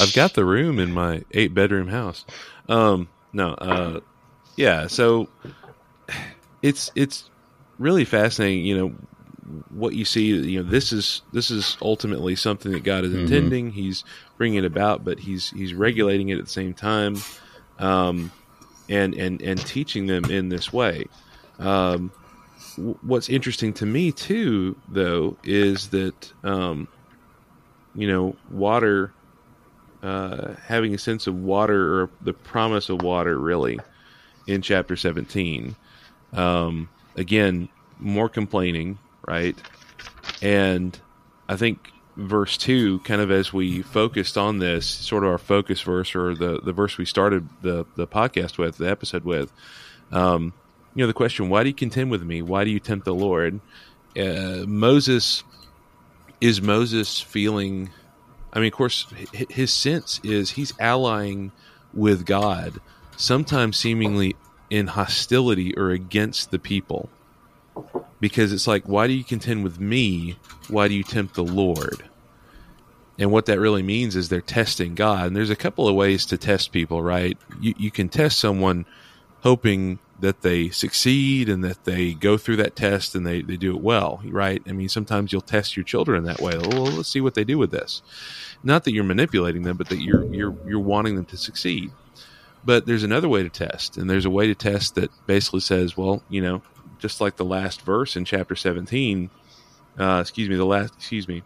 [0.00, 2.24] I've got the room in my eight bedroom house.
[2.68, 4.00] Um, no, uh,
[4.56, 4.86] yeah.
[4.86, 5.28] So
[6.62, 7.28] it's it's
[7.78, 8.64] really fascinating.
[8.64, 8.94] You know
[9.70, 10.26] what you see.
[10.26, 13.20] You know this is this is ultimately something that God is mm-hmm.
[13.20, 13.70] intending.
[13.70, 14.02] He's
[14.38, 17.16] bringing it about, but he's he's regulating it at the same time,
[17.78, 18.32] um,
[18.88, 21.04] and and and teaching them in this way.
[21.58, 22.10] Um,
[22.76, 26.88] what's interesting to me too, though, is that um,
[27.94, 29.12] you know water,
[30.02, 33.78] uh, having a sense of water or the promise of water, really,
[34.46, 35.76] in chapter seventeen.
[36.32, 39.56] Um, again, more complaining, right?
[40.42, 40.98] And
[41.48, 45.82] I think verse 2 kind of as we focused on this sort of our focus
[45.82, 49.52] verse or the, the verse we started the, the podcast with the episode with
[50.12, 50.52] um,
[50.96, 52.42] you know the question why do you contend with me?
[52.42, 53.60] Why do you tempt the lord?
[54.18, 55.44] Uh, moses
[56.40, 57.90] is moses feeling
[58.54, 59.06] i mean of course
[59.50, 61.52] his sense is he's allying
[61.92, 62.80] with god
[63.16, 64.34] sometimes seemingly
[64.70, 67.08] in hostility or against the people.
[68.20, 70.36] Because it's like why do you contend with me?
[70.68, 72.04] Why do you tempt the lord?
[73.18, 75.28] And what that really means is they're testing god.
[75.28, 77.36] And there's a couple of ways to test people right?
[77.60, 78.86] You, you can test someone
[79.40, 83.74] hoping that they succeed and that they go through that test and they, they do
[83.74, 84.62] it well, right?
[84.66, 86.56] I mean, sometimes you'll test your children that way.
[86.56, 88.02] Well, let's see what they do with this.
[88.62, 91.90] Not that you're manipulating them, but that you're you're you're wanting them to succeed.
[92.64, 95.96] But there's another way to test, and there's a way to test that basically says,
[95.96, 96.62] well, you know,
[96.98, 99.30] just like the last verse in chapter 17,
[99.98, 101.42] uh, excuse me, the last, excuse me,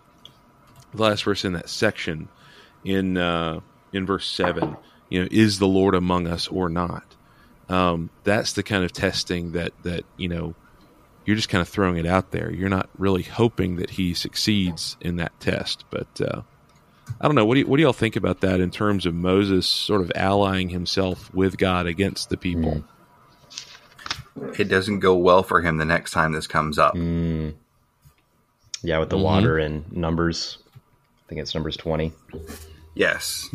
[0.94, 2.28] the last verse in that section
[2.84, 3.60] in uh,
[3.92, 4.76] in verse seven,
[5.08, 7.04] you know, is the Lord among us or not?
[7.70, 10.54] Um, that's the kind of testing that that you know
[11.24, 12.50] you're just kind of throwing it out there.
[12.52, 15.84] You're not really hoping that he succeeds in that test.
[15.90, 16.42] But uh,
[17.20, 17.44] I don't know.
[17.44, 20.10] What do, you, what do y'all think about that in terms of Moses sort of
[20.14, 22.82] allying himself with God against the people?
[24.36, 24.58] Mm.
[24.58, 26.94] It doesn't go well for him the next time this comes up.
[26.94, 27.54] Mm.
[28.82, 29.24] Yeah, with the mm-hmm.
[29.24, 30.58] water and Numbers.
[30.74, 32.12] I think it's Numbers 20.
[32.94, 33.48] Yes.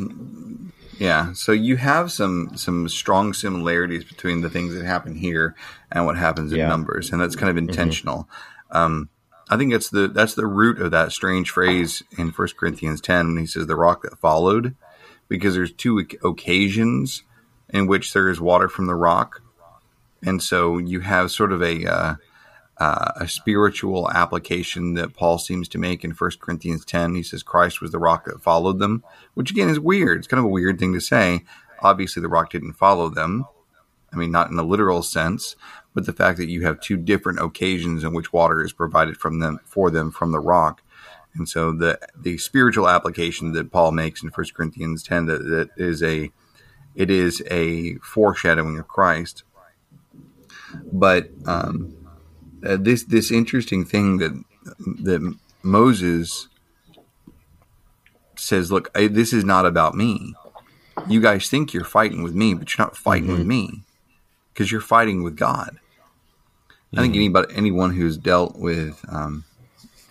[0.97, 5.55] Yeah, so you have some some strong similarities between the things that happen here
[5.91, 6.67] and what happens in yeah.
[6.69, 7.69] numbers, and that's kind of mm-hmm.
[7.69, 8.29] intentional.
[8.71, 8.77] Mm-hmm.
[8.77, 9.09] Um,
[9.49, 13.27] I think that's the that's the root of that strange phrase in First Corinthians ten
[13.27, 14.75] when he says the rock that followed,
[15.27, 17.23] because there's two occasions
[17.69, 19.41] in which there is water from the rock,
[20.23, 22.15] and so you have sort of a uh,
[22.77, 27.15] uh, a spiritual application that Paul seems to make in 1 Corinthians 10.
[27.15, 30.17] He says Christ was the rock that followed them, which again is weird.
[30.17, 31.45] It's kind of a weird thing to say.
[31.81, 33.45] Obviously, the rock didn't follow them.
[34.11, 35.55] I mean, not in a literal sense,
[35.93, 39.39] but the fact that you have two different occasions in which water is provided from
[39.39, 40.81] them for them from the rock
[41.35, 45.69] And so the the spiritual application that Paul makes in 1 Corinthians 10 that, that
[45.77, 46.31] is a
[46.95, 49.43] it is a foreshadowing of Christ.
[50.91, 52.04] But um,
[52.65, 54.43] uh, this this interesting thing that
[55.03, 56.47] that Moses
[58.35, 60.35] says, "Look, I, this is not about me.
[61.07, 63.37] You guys think you're fighting with me, but you're not fighting mm-hmm.
[63.39, 63.81] with me
[64.53, 66.99] because you're fighting with God." Mm-hmm.
[66.99, 67.19] I think mm-hmm.
[67.19, 69.43] anybody, anyone who's dealt with um,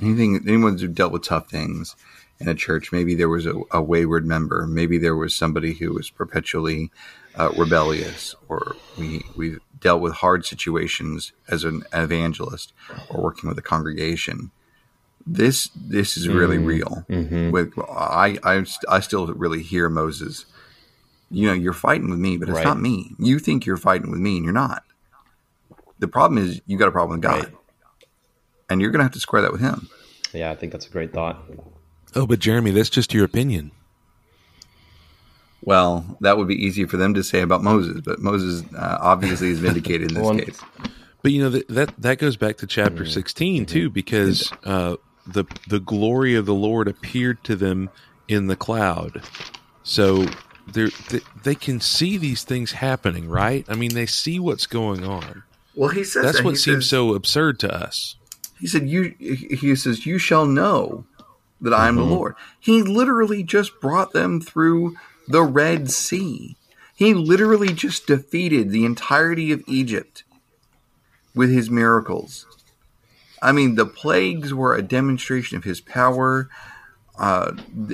[0.01, 1.97] anything, anyone who's dealt with tough things
[2.41, 5.93] in a church, maybe there was a, a wayward member, maybe there was somebody who
[5.93, 6.91] was perpetually
[7.37, 12.73] uh, rebellious, or we we dealt with hard situations as an evangelist
[13.11, 14.51] or working with a congregation.
[15.27, 16.67] This this is really mm-hmm.
[16.67, 17.05] real.
[17.09, 17.51] Mm-hmm.
[17.51, 20.47] With I, I I still really hear Moses.
[21.31, 22.65] You know, you're fighting with me, but it's right.
[22.65, 23.15] not me.
[23.19, 24.85] You think you're fighting with me, and you're not.
[25.99, 27.55] The problem is you got a problem with God, right.
[28.69, 29.89] and you're going to have to square that with Him.
[30.33, 31.43] Yeah, I think that's a great thought.
[32.15, 33.71] Oh, but Jeremy, that's just your opinion.
[35.65, 39.49] Well, that would be easy for them to say about Moses, but Moses uh, obviously
[39.49, 40.61] is vindicated in this well, case.
[41.23, 43.13] But you know that that, that goes back to chapter mm-hmm.
[43.13, 44.97] 16 too, because uh,
[45.27, 47.89] the the glory of the Lord appeared to them
[48.29, 49.23] in the cloud.
[49.85, 50.27] So
[50.71, 50.91] they
[51.43, 53.65] they can see these things happening, right?
[53.69, 55.45] I mean, they see what's going on.
[55.75, 56.45] Well, he says that's that.
[56.45, 58.17] what he seems says, so absurd to us.
[58.61, 61.05] He said, "You." He says, "You shall know
[61.63, 62.09] that I am mm-hmm.
[62.09, 64.97] the Lord." He literally just brought them through
[65.29, 66.57] the Red Sea.
[66.95, 70.23] He literally just defeated the entirety of Egypt
[71.35, 72.47] with his miracles.
[73.43, 76.49] I mean, the plagues were a demonstration of his power.
[77.19, 77.53] Uh,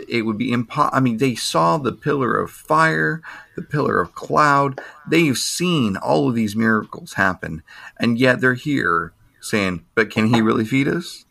[0.09, 0.97] it would be impossible.
[0.97, 3.23] I mean, they saw the pillar of fire,
[3.57, 4.81] the pillar of cloud.
[5.09, 7.63] They've seen all of these miracles happen,
[7.99, 11.25] and yet they're here saying, "But can he really feed us?"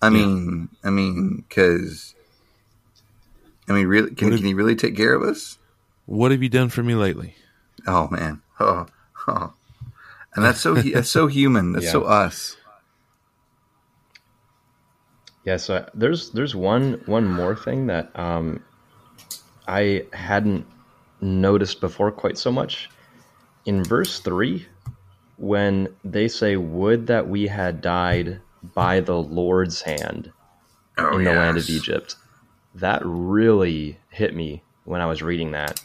[0.00, 2.14] I mean, I mean, because
[3.68, 5.58] I mean, really, can, have, can he really take care of us?
[6.06, 7.34] What have you done for me lately?
[7.86, 8.86] Oh man, oh,
[9.28, 9.52] oh.
[10.34, 11.72] and that's so that's so human.
[11.72, 11.92] That's yeah.
[11.92, 12.56] so us.
[15.44, 15.56] Yeah.
[15.56, 18.62] So there's there's one one more thing that um,
[19.66, 20.66] I hadn't
[21.20, 22.90] noticed before quite so much.
[23.64, 24.66] In verse three,
[25.36, 28.40] when they say, "Would that we had died
[28.74, 30.32] by the Lord's hand
[30.98, 31.38] oh, in the yes.
[31.38, 32.16] land of Egypt."
[32.74, 35.82] That really hit me when I was reading that.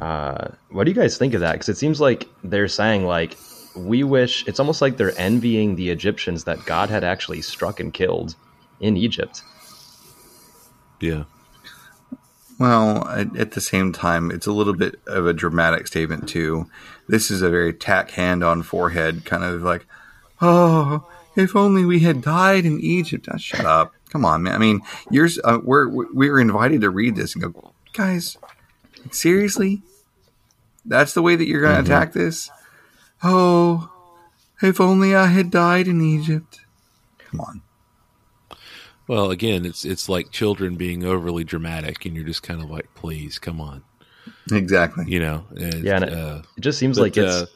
[0.00, 1.52] Uh, what do you guys think of that?
[1.52, 3.36] Because it seems like they're saying like
[3.74, 7.92] we wish it's almost like they're envying the Egyptians that God had actually struck and
[7.92, 8.34] killed
[8.80, 9.42] in Egypt.
[11.00, 11.24] Yeah.
[12.58, 16.70] Well, at, the same time, it's a little bit of a dramatic statement too.
[17.06, 19.86] This is a very tack hand on forehead kind of like,
[20.40, 23.28] oh, if only we had died in Egypt.
[23.30, 23.94] Oh, shut up.
[24.16, 24.54] Come on, man.
[24.54, 28.38] I mean, you're uh, we're we're invited to read this and go, guys,
[29.10, 29.82] seriously,
[30.86, 31.92] that's the way that you're going to mm-hmm.
[31.92, 32.50] attack this.
[33.22, 33.92] Oh,
[34.62, 36.60] if only I had died in Egypt.
[37.18, 37.62] Come on.
[39.06, 42.88] Well, again, it's it's like children being overly dramatic, and you're just kind of like,
[42.94, 43.84] please, come on.
[44.50, 45.04] Exactly.
[45.08, 45.44] You know.
[45.54, 47.46] yeah, and it, uh, it, just seems but, like it's uh,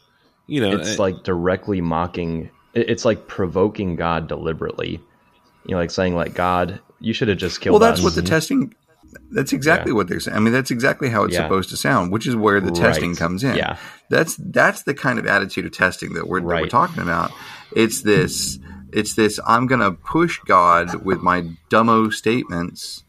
[0.46, 2.50] you know it's like directly mocking.
[2.74, 5.00] It's like provoking God deliberately
[5.64, 7.72] you know, like saying like God, you should have just killed.
[7.72, 8.04] Well, that's us.
[8.04, 8.74] what the testing.
[9.32, 9.96] That's exactly yeah.
[9.96, 10.36] what they're saying.
[10.36, 11.42] I mean, that's exactly how it's yeah.
[11.42, 12.76] supposed to sound, which is where the right.
[12.76, 13.56] testing comes in.
[13.56, 13.76] Yeah,
[14.08, 16.56] that's that's the kind of attitude of testing that we're, right.
[16.56, 17.32] that we're talking about.
[17.74, 18.58] It's this.
[18.92, 19.38] It's this.
[19.46, 23.04] I'm going to push God with my dumbo statements,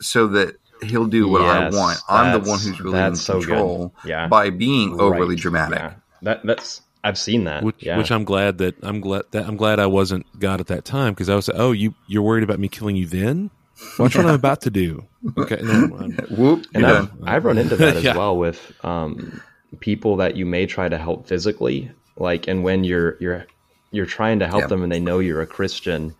[0.00, 1.98] so that he'll do what yes, I want.
[2.08, 3.94] I'm the one who's really in control.
[4.04, 4.28] Yeah.
[4.28, 5.38] by being overly right.
[5.38, 5.78] dramatic.
[5.78, 5.94] Yeah.
[6.22, 7.98] That that's I've seen that, which, yeah.
[7.98, 11.14] which I'm glad that I'm glad that I'm glad I wasn't God at that time
[11.14, 13.50] because I was like, oh you you're worried about me killing you then.
[13.96, 14.22] Watch yeah.
[14.22, 15.06] what I'm about to do.
[15.38, 15.86] Okay, no,
[16.36, 18.16] whoop, and I've, I've, run into that as yeah.
[18.16, 19.40] well with um,
[19.78, 23.46] people that you may try to help physically, like, and when you're you're
[23.92, 24.66] you're trying to help yeah.
[24.66, 26.12] them and they know you're a Christian,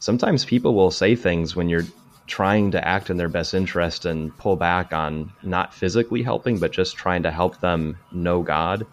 [0.00, 1.86] sometimes people will say things when you're
[2.26, 6.72] trying to act in their best interest and pull back on not physically helping, but
[6.72, 8.84] just trying to help them know God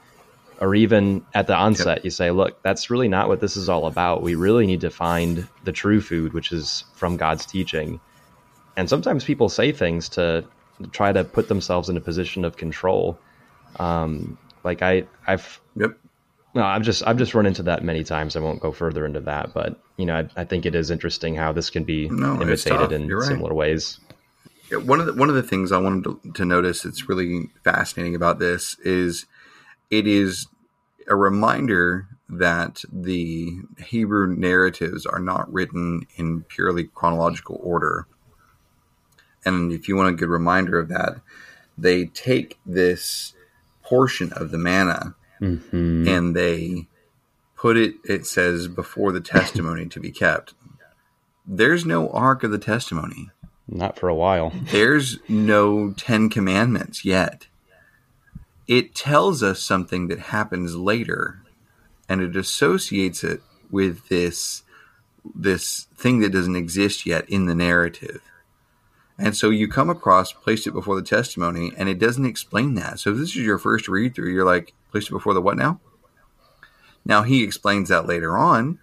[0.61, 2.05] or even at the onset yep.
[2.05, 4.21] you say look that's really not what this is all about.
[4.21, 7.99] We really need to find the true food which is from god's teaching.
[8.77, 10.45] And sometimes people say things to
[10.91, 13.19] try to put themselves in a position of control.
[13.77, 15.97] Um, like i i've yep.
[16.53, 18.35] No i've just i've just run into that many times.
[18.35, 21.35] I won't go further into that but you know i, I think it is interesting
[21.35, 23.27] how this can be no, imitated in right.
[23.27, 23.99] similar ways.
[24.71, 28.15] One of the one of the things i wanted to, to notice that's really fascinating
[28.15, 29.25] about this is
[29.91, 30.47] it is
[31.07, 38.07] a reminder that the Hebrew narratives are not written in purely chronological order.
[39.43, 41.19] And if you want a good reminder of that,
[41.77, 43.33] they take this
[43.83, 46.07] portion of the manna mm-hmm.
[46.07, 46.87] and they
[47.55, 50.53] put it, it says, before the testimony to be kept.
[51.45, 53.29] There's no ark of the testimony.
[53.67, 54.53] Not for a while.
[54.71, 57.47] There's no Ten Commandments yet.
[58.71, 61.43] It tells us something that happens later,
[62.07, 64.63] and it associates it with this
[65.35, 68.21] this thing that doesn't exist yet in the narrative.
[69.17, 73.01] And so you come across, placed it before the testimony, and it doesn't explain that.
[73.01, 75.57] So if this is your first read through, you're like, placed it before the what
[75.57, 75.81] now?
[77.03, 78.79] Now he explains that later on.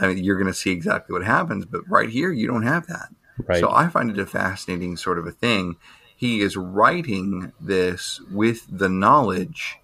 [0.00, 2.86] I mean, you're going to see exactly what happens, but right here, you don't have
[2.86, 3.08] that.
[3.44, 3.58] Right.
[3.58, 5.76] So I find it a fascinating sort of a thing.
[6.22, 9.80] He is writing this with the knowledge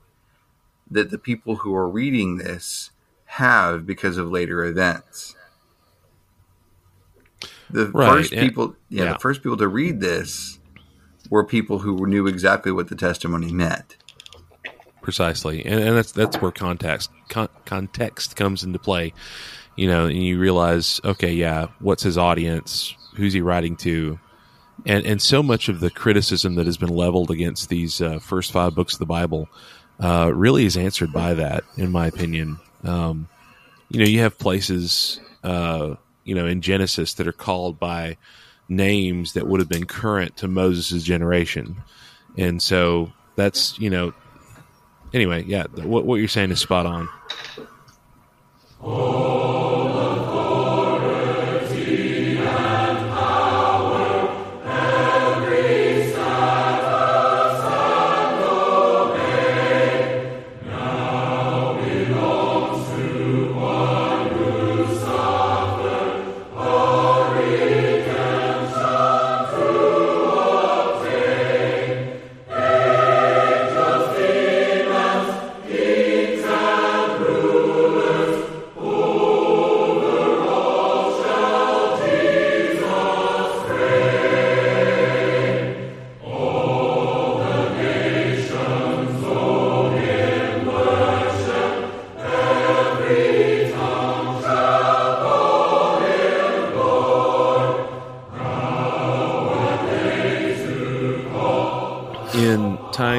[0.88, 2.92] that the people who are reading this
[3.24, 5.34] have because of later events.
[7.70, 8.08] The right.
[8.08, 10.60] first people, yeah, yeah, the first people to read this
[11.28, 13.96] were people who knew exactly what the testimony meant.
[15.02, 19.12] Precisely, and, and that's that's where context con- context comes into play.
[19.74, 22.94] You know, and you realize, okay, yeah, what's his audience?
[23.16, 24.20] Who's he writing to?
[24.86, 28.52] And and so much of the criticism that has been leveled against these uh, first
[28.52, 29.48] five books of the Bible
[30.00, 32.58] uh, really is answered by that, in my opinion.
[32.84, 33.28] Um,
[33.90, 35.20] you know, you have places.
[35.42, 38.18] Uh, you know, in Genesis that are called by
[38.68, 41.82] names that would have been current to Moses' generation.
[42.36, 44.12] And so that's, you know,
[45.14, 47.08] anyway, yeah, what, what you're saying is spot on.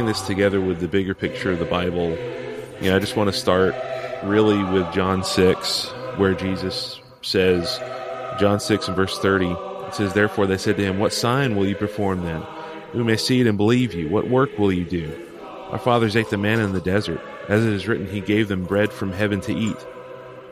[0.10, 2.10] This together with the bigger picture of the Bible,
[2.82, 3.76] you know, I just want to start
[4.24, 5.86] really with John 6,
[6.18, 7.78] where Jesus says,
[8.40, 11.68] John 6 and verse 30, it says, Therefore they said to him, What sign will
[11.68, 12.44] you perform then?
[12.92, 14.10] We may see it and believe you.
[14.10, 15.14] What work will you do?
[15.70, 17.22] Our fathers ate the manna in the desert.
[17.48, 19.78] As it is written, He gave them bread from heaven to eat.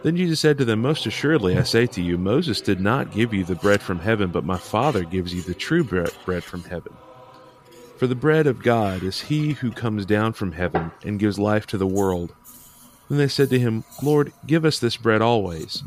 [0.04, 3.34] Then Jesus said to them, Most assuredly, I say to you, Moses did not give
[3.34, 6.94] you the bread from heaven, but my Father gives you the true bread from heaven.
[7.98, 11.66] For the bread of God is he who comes down from heaven and gives life
[11.68, 12.32] to the world.
[13.10, 15.82] Then they said to him, Lord, give us this bread always.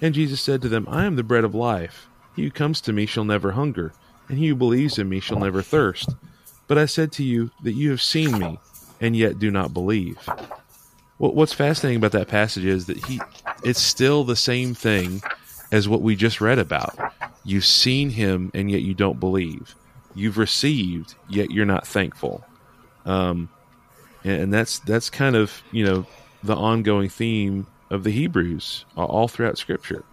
[0.00, 2.06] And Jesus said to them, I am the bread of life.
[2.34, 3.92] He who comes to me shall never hunger,
[4.28, 6.14] and he who believes in me shall never thirst.
[6.66, 8.58] But I said to you that you have seen me,
[8.98, 10.16] and yet do not believe.
[11.18, 13.20] What's fascinating about that passage is that he
[13.62, 15.20] it's still the same thing
[15.70, 16.96] as what we just read about.
[17.44, 19.74] You've seen him, and yet you don't believe
[20.14, 22.44] you've received, yet you're not thankful.
[23.04, 23.48] Um,
[24.24, 26.06] and, and that's that's kind of you know
[26.42, 30.04] the ongoing theme of the Hebrews all throughout Scripture.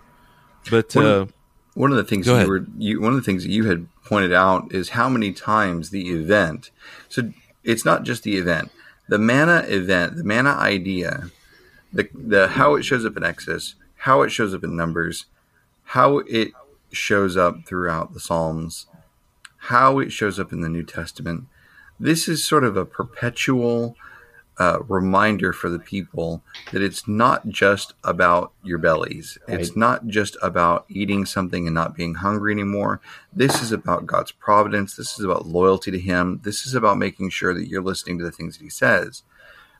[0.69, 1.25] But one, uh,
[1.73, 4.33] one of the things you were you, one of the things that you had pointed
[4.33, 6.71] out is how many times the event.
[7.09, 7.31] So
[7.63, 8.71] it's not just the event,
[9.07, 11.29] the manna event, the manna idea,
[11.93, 15.25] the the how it shows up in Exodus, how it shows up in Numbers,
[15.83, 16.51] how it
[16.91, 18.87] shows up throughout the Psalms,
[19.67, 21.45] how it shows up in the New Testament.
[21.99, 23.97] This is sort of a perpetual
[24.59, 26.41] uh, reminder for the people
[26.71, 29.37] that it's not just about your bellies.
[29.47, 29.59] Right.
[29.59, 33.01] It's not just about eating something and not being hungry anymore.
[33.33, 34.95] This is about God's providence.
[34.95, 36.39] This is about loyalty to Him.
[36.43, 39.23] This is about making sure that you're listening to the things that He says.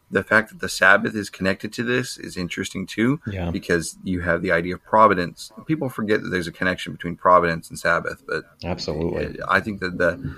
[0.10, 3.52] The fact that the Sabbath is connected to this is interesting too, yeah.
[3.52, 5.52] because you have the idea of providence.
[5.66, 9.98] People forget that there's a connection between providence and Sabbath, but absolutely, I think that
[9.98, 10.36] the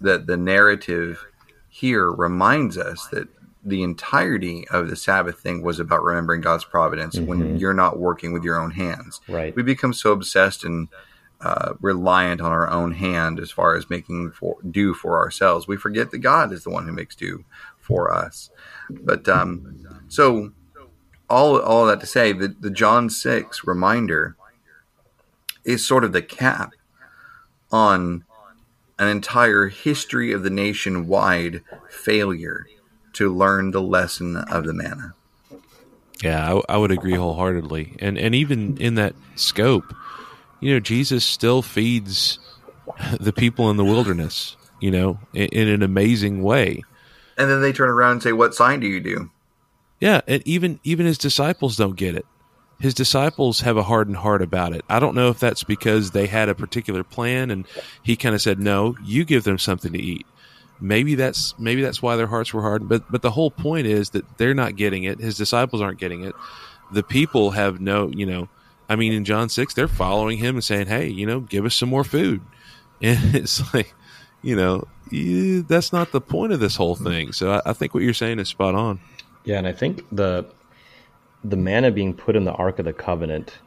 [0.00, 1.24] that the narrative
[1.68, 3.28] here reminds us that
[3.64, 7.26] the entirety of the Sabbath thing was about remembering God's providence mm-hmm.
[7.26, 9.20] when you're not working with your own hands.
[9.28, 9.54] Right.
[9.56, 10.88] We become so obsessed and
[11.40, 15.66] uh, reliant on our own hand as far as making for, do for ourselves.
[15.66, 17.44] We forget that God is the one who makes do
[17.78, 18.50] for us.
[18.90, 20.52] But um, so
[21.28, 24.36] all all that to say that the John six reminder
[25.64, 26.72] is sort of the cap
[27.72, 28.24] on
[28.98, 32.66] an entire history of the nationwide failure
[33.12, 35.14] to learn the lesson of the manna.
[36.22, 39.94] Yeah, I, I, would agree wholeheartedly, and and even in that scope,
[40.60, 42.38] you know, Jesus still feeds
[43.20, 46.82] the people in the wilderness, you know, in, in an amazing way.
[47.38, 49.30] And then they turn around and say, "What sign do you do?"
[50.00, 52.26] Yeah, and even even his disciples don't get it
[52.78, 54.84] his disciples have a hardened heart about it.
[54.88, 57.66] I don't know if that's because they had a particular plan and
[58.02, 60.26] he kind of said, "No, you give them something to eat."
[60.78, 62.90] Maybe that's maybe that's why their hearts were hardened.
[62.90, 65.20] But but the whole point is that they're not getting it.
[65.20, 66.34] His disciples aren't getting it.
[66.92, 68.48] The people have no, you know,
[68.88, 71.74] I mean, in John six, they're following him and saying, "Hey, you know, give us
[71.74, 72.40] some more food."
[73.02, 73.92] And it's like,
[74.46, 74.86] you know,
[75.66, 77.32] that's not the point of this whole thing.
[77.32, 79.00] So I, I think what you're saying is spot on.
[79.44, 80.46] Yeah, and I think the
[81.42, 83.58] the manna being put in the Ark of the Covenant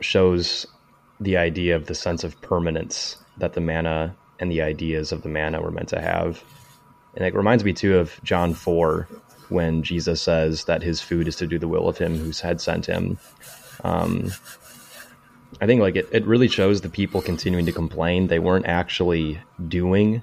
[0.00, 0.66] shows
[1.18, 5.28] the idea of the sense of permanence that the manna and the ideas of the
[5.30, 6.44] manna were meant to have.
[7.16, 9.08] And it reminds me too of John 4
[9.48, 12.60] when Jesus says that his food is to do the will of him who had
[12.60, 13.18] sent him.
[13.82, 14.30] Um,
[15.60, 18.26] I think like it, it really shows the people continuing to complain.
[18.28, 20.22] They weren't actually doing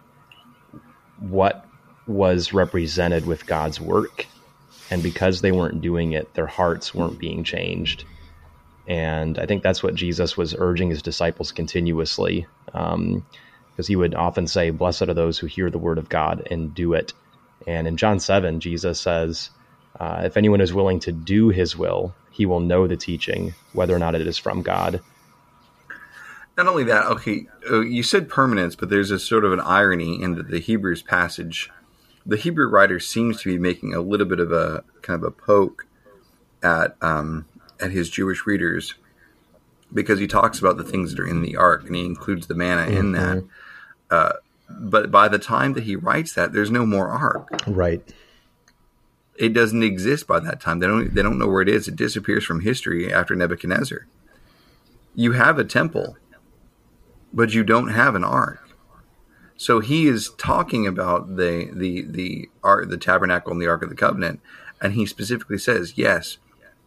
[1.20, 1.66] what
[2.08, 4.28] was represented with God's work
[4.90, 8.06] and because they weren't doing it, their hearts weren't being changed.
[8.88, 13.24] And I think that's what Jesus was urging his disciples continuously, because um,
[13.88, 16.94] he would often say, "Blessed are those who hear the word of God and do
[16.94, 17.14] it."
[17.66, 19.50] And in John seven, Jesus says,
[20.00, 23.96] uh, "If anyone is willing to do His will, he will know the teaching, whether
[23.96, 25.02] or not it is from God."
[26.58, 30.22] Not only that, okay, uh, you said permanence, but there's a sort of an irony
[30.22, 31.70] in the, the Hebrews passage
[32.26, 35.32] the Hebrew writer seems to be making a little bit of a kind of a
[35.32, 35.86] poke
[36.64, 37.46] at um,
[37.80, 38.96] at his Jewish readers
[39.94, 42.56] because he talks about the things that are in the ark and he includes the
[42.56, 42.98] manna mm-hmm.
[42.98, 43.44] in that.
[44.10, 44.34] Uh,
[44.68, 47.50] but by the time that he writes that, there's no more ark.
[47.68, 48.02] Right.
[49.38, 50.80] It doesn't exist by that time.
[50.80, 51.14] They don't.
[51.14, 51.88] They don't know where it is.
[51.88, 54.08] It disappears from history after Nebuchadnezzar.
[55.14, 56.18] You have a temple,
[57.36, 58.62] but you don't have an ark.
[59.58, 63.90] So he is talking about the the the art, the tabernacle and the ark of
[63.90, 64.40] the covenant,
[64.82, 66.38] and he specifically says yes,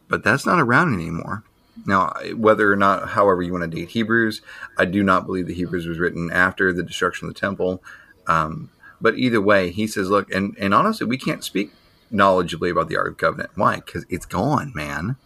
[0.09, 1.45] but that's not around anymore.
[1.87, 4.43] Now, whether or not, however you want to date Hebrews,
[4.77, 7.83] I do not believe the Hebrews was written after the destruction of the temple.
[8.27, 8.71] Um,
[9.01, 11.71] but either way, he says, look, and and honestly, we can't speak
[12.13, 13.51] knowledgeably about the Ark of the Covenant.
[13.55, 13.77] Why?
[13.77, 15.17] Because it's gone, man.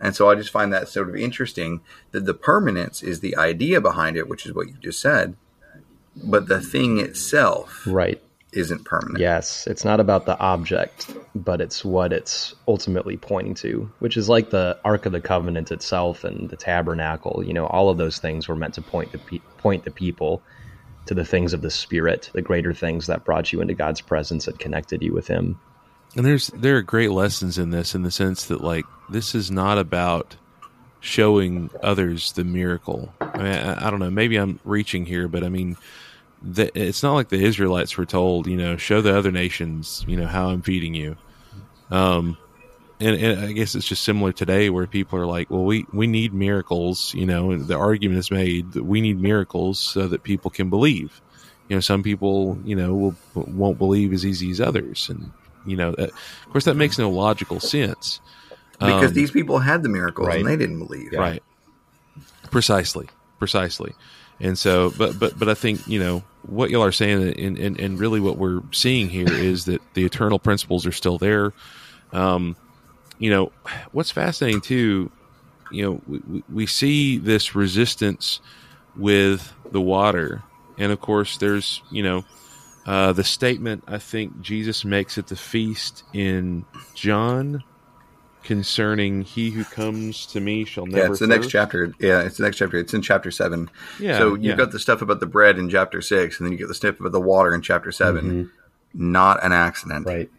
[0.00, 1.80] And so I just find that sort of interesting
[2.12, 5.36] that the permanence is the idea behind it, which is what you just said
[6.24, 8.20] but the thing itself right
[8.52, 9.18] isn't permanent.
[9.18, 14.30] Yes, it's not about the object, but it's what it's ultimately pointing to, which is
[14.30, 17.42] like the Ark of the Covenant itself and the tabernacle.
[17.44, 20.42] You know, all of those things were meant to point the pe- point the people
[21.04, 24.48] to the things of the Spirit, the greater things that brought you into God's presence
[24.48, 25.60] and connected you with Him.
[26.16, 29.50] And there's there are great lessons in this, in the sense that like this is
[29.50, 30.36] not about
[31.00, 33.12] showing others the miracle.
[33.20, 35.76] I mean, I, I don't know, maybe I'm reaching here, but I mean
[36.42, 40.16] the, it's not like the Israelites were told, you know, show the other nations, you
[40.16, 41.16] know, how I'm feeding you.
[41.90, 42.38] Um,
[42.98, 46.06] and, and, I guess it's just similar today where people are like, well, we, we
[46.06, 50.50] need miracles, you know, the argument is made that we need miracles so that people
[50.50, 51.20] can believe.
[51.68, 55.08] You know, some people, you know, will, won't believe as easy as others.
[55.10, 55.30] And,
[55.66, 58.20] you know, that, of course, that makes no logical sense.
[58.78, 60.38] Because um, these people had the miracles right.
[60.38, 61.12] and they didn't believe.
[61.12, 61.42] Right.
[62.50, 63.08] Precisely.
[63.38, 63.94] Precisely.
[64.38, 67.80] And so, but but but I think you know what y'all are saying, and, and
[67.80, 71.52] and really what we're seeing here is that the eternal principles are still there.
[72.12, 72.54] Um,
[73.18, 73.50] you know,
[73.92, 75.10] what's fascinating too,
[75.72, 78.40] you know, we, we see this resistance
[78.94, 80.42] with the water,
[80.76, 82.24] and of course, there's you know
[82.86, 86.64] uh, the statement I think Jesus makes at the feast in
[86.94, 87.64] John
[88.46, 90.98] concerning he who comes to me shall never.
[90.98, 91.40] Yeah, it's the thirst.
[91.40, 91.92] next chapter.
[91.98, 92.76] Yeah, it's the next chapter.
[92.78, 93.68] It's in chapter seven.
[93.98, 94.18] Yeah.
[94.18, 94.56] So you've yeah.
[94.56, 97.00] got the stuff about the bread in chapter six, and then you get the stuff
[97.00, 98.50] about the water in chapter 7 mm-hmm.
[98.94, 100.30] Not an accident, right?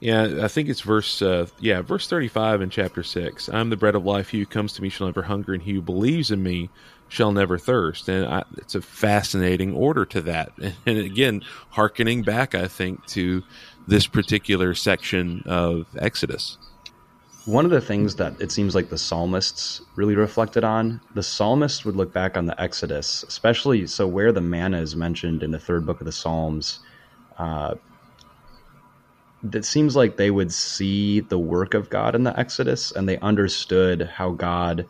[0.00, 1.22] Yeah, I think it's verse.
[1.22, 3.48] Uh, yeah, verse thirty-five in chapter six.
[3.48, 4.28] I'm the bread of life.
[4.28, 6.68] He who comes to me shall never hunger, and he who believes in me
[7.08, 8.08] shall never thirst.
[8.08, 10.52] And I, it's a fascinating order to that.
[10.86, 13.42] And again, hearkening back, I think, to
[13.86, 16.58] this particular section of Exodus.
[17.44, 21.84] One of the things that it seems like the psalmists really reflected on, the psalmist
[21.84, 25.58] would look back on the Exodus, especially so where the manna is mentioned in the
[25.60, 26.80] third book of the Psalms.
[27.38, 27.76] Uh,
[29.52, 33.18] it seems like they would see the work of God in the Exodus and they
[33.18, 34.88] understood how God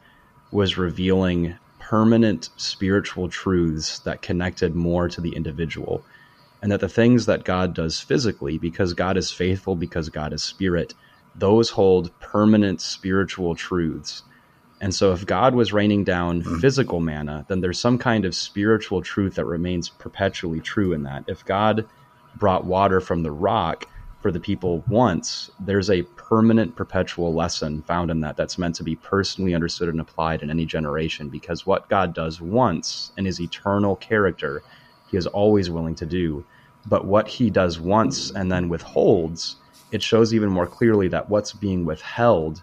[0.51, 1.57] was revealing
[1.89, 6.05] permanent spiritual truths that connected more to the individual.
[6.61, 10.43] And that the things that God does physically, because God is faithful, because God is
[10.43, 10.95] spirit,
[11.37, 14.25] those hold permanent spiritual truths.
[14.81, 16.61] And so, if God was raining down mm.
[16.61, 21.25] physical manna, then there's some kind of spiritual truth that remains perpetually true in that.
[21.29, 21.87] If God
[22.35, 23.87] brought water from the rock,
[24.27, 28.83] for the people once, there's a permanent, perpetual lesson found in that that's meant to
[28.83, 33.41] be personally understood and applied in any generation because what God does once in his
[33.41, 34.63] eternal character,
[35.09, 36.45] he is always willing to do.
[36.85, 39.57] But what he does once and then withholds,
[39.93, 42.63] it shows even more clearly that what's being withheld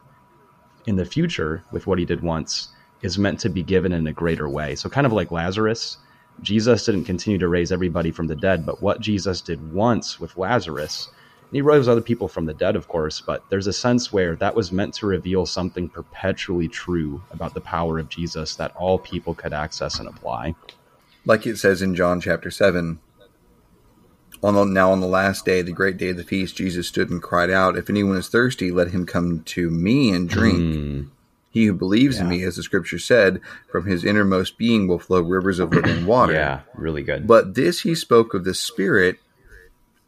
[0.85, 2.67] in the future with what he did once
[3.01, 4.75] is meant to be given in a greater way.
[4.75, 5.97] So, kind of like Lazarus,
[6.41, 10.35] Jesus didn't continue to raise everybody from the dead, but what Jesus did once with
[10.35, 11.09] Lazarus
[11.53, 14.55] he rose other people from the dead, of course, but there's a sense where that
[14.55, 19.33] was meant to reveal something perpetually true about the power of Jesus that all people
[19.33, 20.55] could access and apply.
[21.25, 22.99] Like it says in John chapter 7,
[24.41, 27.09] on the, now on the last day, the great day of the feast, Jesus stood
[27.09, 30.57] and cried out, If anyone is thirsty, let him come to me and drink.
[30.57, 31.09] Mm.
[31.49, 32.23] He who believes yeah.
[32.23, 33.39] in me, as the scripture said,
[33.71, 36.33] from his innermost being will flow rivers of living water.
[36.33, 37.27] yeah, really good.
[37.27, 39.19] But this he spoke of the Spirit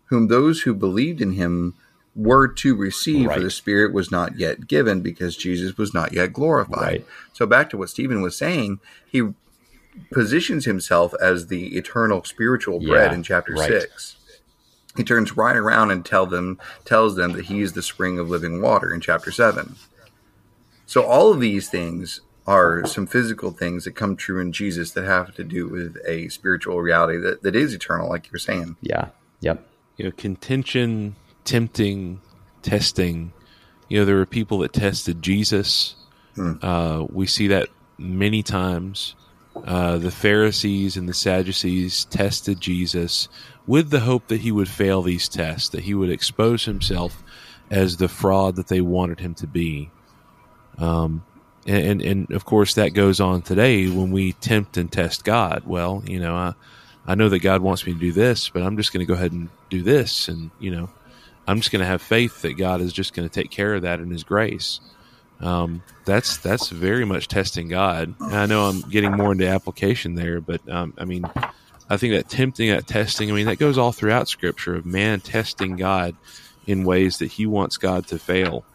[0.06, 1.76] whom those who believed in him
[2.16, 3.36] were to receive, right.
[3.36, 6.82] for the Spirit was not yet given because Jesus was not yet glorified.
[6.82, 7.06] Right.
[7.34, 9.34] So, back to what Stephen was saying, he
[10.14, 13.68] positions himself as the eternal spiritual bread yeah, in chapter right.
[13.68, 14.16] six.
[14.96, 18.30] He turns right around and tell them tells them that he is the spring of
[18.30, 19.76] living water in chapter seven.
[20.86, 25.04] So all of these things are some physical things that come true in Jesus that
[25.04, 28.78] have to do with a spiritual reality that, that is eternal, like you're saying.
[28.82, 29.10] Yeah.
[29.42, 29.66] Yep
[29.98, 32.22] you know, contention, tempting,
[32.62, 33.34] testing.
[33.90, 35.96] You know, there were people that tested Jesus.
[36.36, 36.54] Hmm.
[36.62, 39.16] Uh, we see that many times.
[39.64, 43.30] Uh, the Pharisees and the Sadducees tested Jesus
[43.66, 47.24] with the hope that he would fail these tests, that he would expose himself
[47.72, 49.90] as the fraud that they wanted him to be.
[50.78, 51.24] Um,
[51.66, 55.64] and, and, and of course that goes on today when we tempt and test God.
[55.66, 56.54] Well, you know, I,
[57.08, 59.14] I know that God wants me to do this, but I'm just going to go
[59.14, 60.28] ahead and do this.
[60.28, 60.90] And, you know,
[61.48, 63.84] I'm just going to have faith that God is just going to take care of
[63.84, 64.80] that in His grace.
[65.42, 68.16] Um, that's that's very much testing God.
[68.20, 71.26] And I know I'm getting more into application there, but um, I mean,
[71.90, 75.20] I think that tempting, that testing, I mean, that goes all throughout Scripture of man
[75.20, 76.16] testing God
[76.66, 78.66] in ways that He wants God to fail.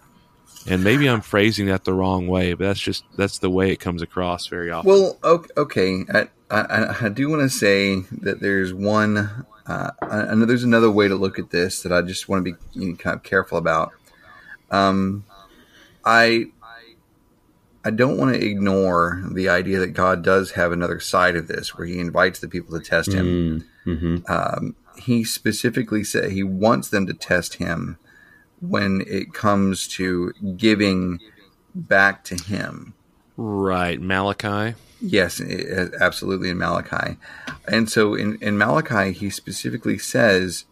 [0.69, 3.81] And maybe I'm phrasing that the wrong way, but that's just that's the way it
[3.81, 4.91] comes across very often.
[4.91, 5.19] Well,
[5.57, 9.47] okay, I, I, I do want to say that there's one.
[9.67, 12.53] Uh, I know there's another way to look at this that I just want to
[12.53, 13.93] be you know, kind of careful about.
[14.71, 15.25] Um,
[16.05, 16.47] I
[17.85, 21.77] I don't want to ignore the idea that God does have another side of this,
[21.77, 23.65] where He invites the people to test Him.
[23.87, 24.17] Mm-hmm.
[24.29, 27.99] Um, he specifically said He wants them to test Him
[28.61, 31.19] when it comes to giving
[31.75, 32.95] back to him.
[33.37, 34.77] Right, Malachi.
[35.01, 35.41] Yes,
[36.01, 37.17] absolutely in Malachi.
[37.67, 40.67] And so in, in Malachi, he specifically says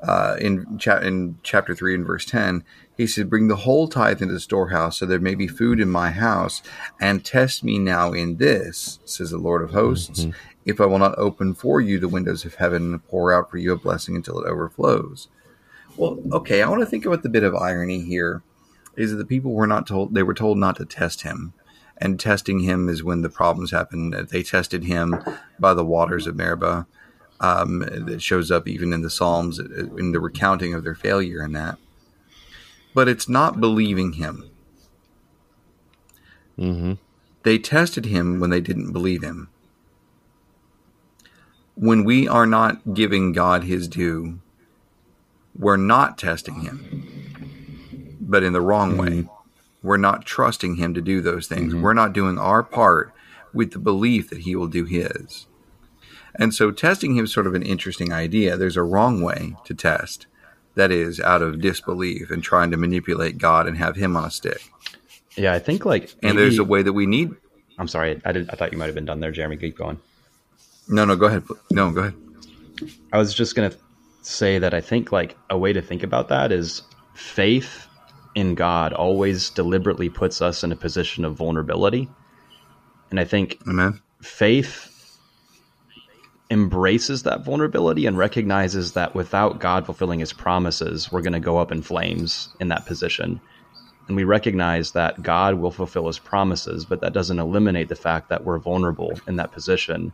[0.00, 2.64] uh, in, cha- in chapter 3 and verse 10,
[2.96, 5.88] he said, Bring the whole tithe into the storehouse, so there may be food in
[5.88, 6.62] my house,
[7.00, 10.30] and test me now in this, says the Lord of hosts, mm-hmm.
[10.64, 13.58] if I will not open for you the windows of heaven and pour out for
[13.58, 15.28] you a blessing until it overflows.
[15.96, 18.42] Well, okay, I want to think about the bit of irony here
[18.96, 21.52] is that the people were not told they were told not to test him.
[21.98, 24.10] And testing him is when the problems happen.
[24.30, 25.22] They tested him
[25.58, 26.86] by the waters of Meribah.
[27.40, 31.50] Um, that shows up even in the Psalms in the recounting of their failure in
[31.54, 31.76] that.
[32.94, 34.48] But it's not believing him.
[36.56, 36.92] Mm-hmm.
[37.42, 39.48] They tested him when they didn't believe him.
[41.74, 44.38] When we are not giving God his due,
[45.58, 49.28] we're not testing him, but in the wrong way.
[49.82, 51.72] We're not trusting him to do those things.
[51.72, 51.82] Mm-hmm.
[51.82, 53.12] We're not doing our part
[53.52, 55.46] with the belief that he will do his.
[56.34, 58.56] And so testing him is sort of an interesting idea.
[58.56, 60.26] There's a wrong way to test
[60.74, 64.30] that is out of disbelief and trying to manipulate God and have him on a
[64.30, 64.62] stick.
[65.36, 67.34] Yeah, I think like maybe, and there's a way that we need.
[67.78, 68.50] I'm sorry, I did.
[68.50, 69.56] I thought you might have been done there, Jeremy.
[69.56, 69.98] Keep going.
[70.88, 71.44] No, no, go ahead.
[71.70, 72.14] No, go ahead.
[73.12, 73.72] I was just gonna
[74.22, 76.82] say that I think like a way to think about that is
[77.14, 77.86] faith
[78.34, 82.08] in God always deliberately puts us in a position of vulnerability.
[83.10, 84.00] And I think Amen.
[84.22, 84.88] faith
[86.50, 91.58] embraces that vulnerability and recognizes that without God fulfilling his promises, we're going to go
[91.58, 93.40] up in flames in that position.
[94.06, 98.28] And we recognize that God will fulfill his promises, but that doesn't eliminate the fact
[98.28, 100.12] that we're vulnerable in that position.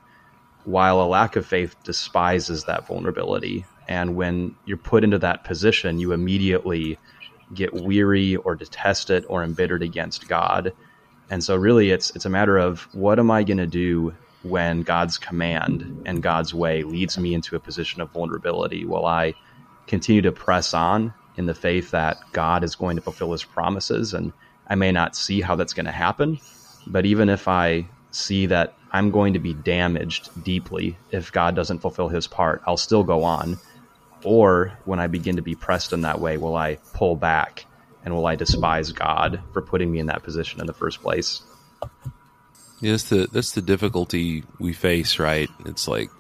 [0.64, 3.64] While a lack of faith despises that vulnerability.
[3.88, 6.98] And when you're put into that position, you immediately
[7.54, 10.72] get weary or detest it or embittered against God.
[11.30, 14.82] And so really it's it's a matter of what am I going to do when
[14.82, 18.84] God's command and God's way leads me into a position of vulnerability?
[18.84, 19.34] Will I
[19.86, 24.14] continue to press on in the faith that God is going to fulfill his promises?
[24.14, 24.32] And
[24.68, 26.38] I may not see how that's going to happen,
[26.86, 31.80] but even if I see that I'm going to be damaged deeply if God doesn't
[31.80, 33.58] fulfill his part, I'll still go on.
[34.24, 37.66] Or when I begin to be pressed in that way, will I pull back
[38.04, 41.42] and will I despise God for putting me in that position in the first place?
[42.80, 45.50] Yeah, that's the that's the difficulty we face, right?
[45.64, 46.10] It's like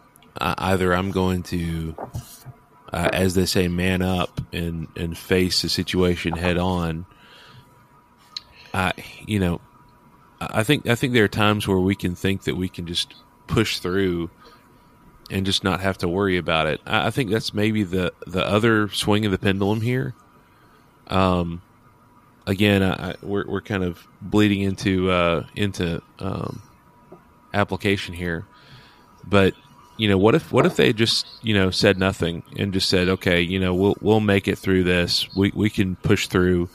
[0.40, 1.94] uh, either I'm going to,
[2.92, 7.06] uh, as they say, man up and and face the situation head on.
[8.74, 8.92] I,
[9.26, 9.60] you know,
[10.40, 13.14] I think I think there are times where we can think that we can just
[13.46, 14.30] push through
[15.30, 16.80] and just not have to worry about it.
[16.86, 20.14] I, I think that's maybe the the other swing of the pendulum here.
[21.08, 21.62] Um,
[22.46, 26.62] again, I, we're we're kind of bleeding into uh, into um,
[27.52, 28.46] application here,
[29.24, 29.54] but
[29.96, 33.08] you know, what if what if they just you know said nothing and just said,
[33.08, 35.28] okay, you know, we'll we'll make it through this.
[35.36, 36.70] We we can push through.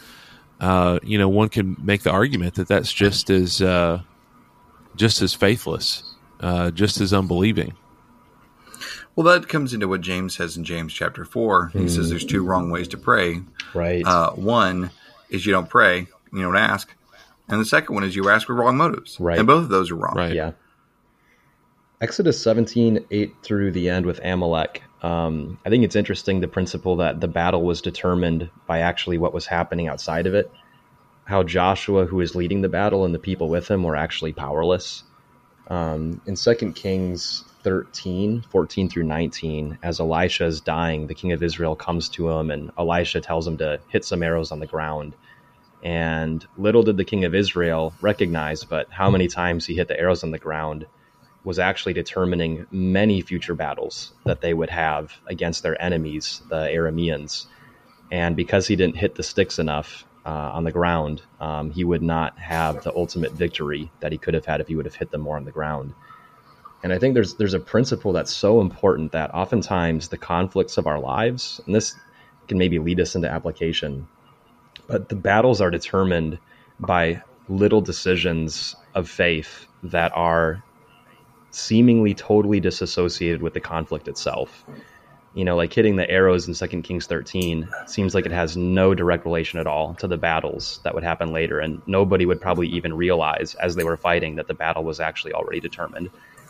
[0.59, 4.01] Uh, you know, one can make the argument that that's just as uh,
[4.95, 7.73] just as faithless, uh, just as unbelieving.
[9.15, 11.67] Well, that comes into what James says in James chapter four.
[11.67, 11.89] He mm.
[11.89, 13.41] says there's two wrong ways to pray.
[13.73, 14.05] Right.
[14.05, 14.91] Uh, one
[15.29, 16.93] is you don't pray, you don't ask,
[17.47, 19.19] and the second one is you ask with wrong motives.
[19.19, 19.37] Right.
[19.37, 20.15] And both of those are wrong.
[20.15, 20.33] Right.
[20.33, 20.51] Yeah.
[22.01, 24.83] Exodus 17, 8 through the end with Amalek.
[25.01, 29.33] Um, I think it's interesting the principle that the battle was determined by actually what
[29.33, 30.51] was happening outside of it.
[31.25, 35.03] How Joshua, who is leading the battle, and the people with him were actually powerless.
[35.69, 41.41] Um, in 2 Kings 13, 14 through 19, as Elisha is dying, the king of
[41.41, 45.15] Israel comes to him, and Elisha tells him to hit some arrows on the ground.
[45.83, 49.99] And little did the king of Israel recognize, but how many times he hit the
[49.99, 50.85] arrows on the ground
[51.43, 57.47] was actually determining many future battles that they would have against their enemies, the Arameans.
[58.11, 62.01] And because he didn't hit the sticks enough uh, on the ground, um, he would
[62.01, 65.11] not have the ultimate victory that he could have had if he would have hit
[65.11, 65.93] them more on the ground.
[66.83, 70.85] And I think there's there's a principle that's so important that oftentimes the conflicts of
[70.85, 71.95] our lives, and this
[72.49, 74.07] can maybe lead us into application,
[74.85, 76.39] but the battles are determined
[76.79, 80.61] by little decisions of faith that are
[81.51, 84.65] seemingly totally disassociated with the conflict itself.
[85.35, 88.93] You know, like hitting the arrows in Second Kings 13 seems like it has no
[88.93, 92.67] direct relation at all to the battles that would happen later, and nobody would probably
[92.67, 96.09] even realize as they were fighting that the battle was actually already determined.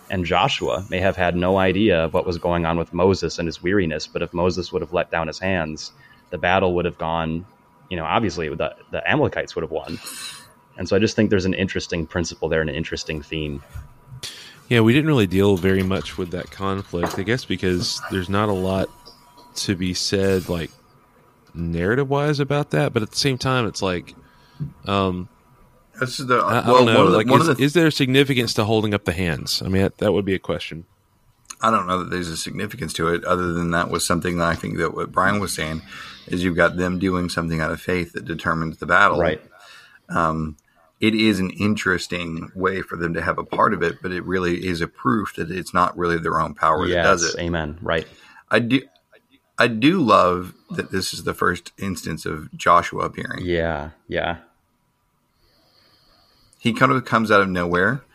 [0.10, 3.48] And Joshua may have had no idea of what was going on with Moses and
[3.48, 5.92] his weariness, but if Moses would have let down his hands,
[6.30, 7.46] the battle would have gone,
[7.90, 10.00] you know, obviously the, the Amalekites would have won.
[10.78, 13.64] And so I just think there's an interesting principle there and an interesting theme.
[14.70, 18.50] Yeah, we didn't really deal very much with that conflict, I guess, because there's not
[18.50, 18.90] a lot
[19.56, 20.72] to be said, like
[21.54, 22.94] narrative wise, about that.
[22.94, 24.16] But at the same time, it's like,
[24.86, 25.30] um,
[26.00, 26.38] this is the.
[26.38, 27.06] I, I don't know.
[27.06, 29.62] like, is, the, is, there significance to holding up the hands?
[29.62, 30.86] I mean, that, that, would be a question.
[31.62, 34.48] I don't know that there's a significance to it, other than that was something that
[34.48, 35.82] I think that what Brian was saying
[36.28, 39.20] is you've got them doing something out of faith that determines the battle.
[39.20, 39.42] Right.
[40.10, 40.58] Um,
[41.00, 44.24] it is an interesting way for them to have a part of it, but it
[44.24, 47.42] really is a proof that it's not really their own power yes, that does it.
[47.42, 47.78] Amen.
[47.82, 48.08] Right.
[48.50, 48.82] I do.
[49.60, 53.46] I do love that this is the first instance of Joshua appearing.
[53.46, 54.38] Yeah, yeah.
[56.64, 58.06] He kind of comes out of nowhere.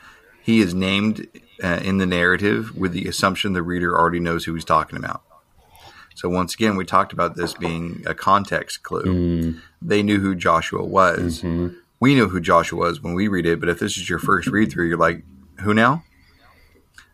[0.42, 1.26] He is named
[1.62, 5.22] uh, in the narrative with the assumption the reader already knows who he's talking about.
[6.14, 9.02] So once again, we talked about this being a context clue.
[9.02, 9.60] Mm.
[9.82, 11.42] They knew who Joshua was.
[11.42, 11.76] Mm-hmm.
[12.00, 14.48] We know who Joshua was when we read it, but if this is your first
[14.48, 15.24] read through, you're like,
[15.60, 16.04] who now?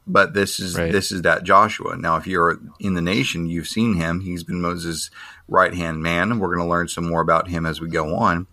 [0.06, 0.92] But this is right.
[0.92, 1.96] this is that Joshua.
[1.96, 4.20] Now, if you're in the nation, you've seen him.
[4.20, 5.10] He's been Moses'
[5.48, 6.38] right hand man.
[6.38, 8.46] We're going to learn some more about him as we go on.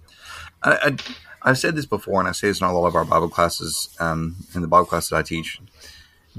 [0.63, 0.97] I, I,
[1.43, 4.35] I've said this before, and I say this in all of our Bible classes, um,
[4.53, 5.59] in the Bible class that I teach.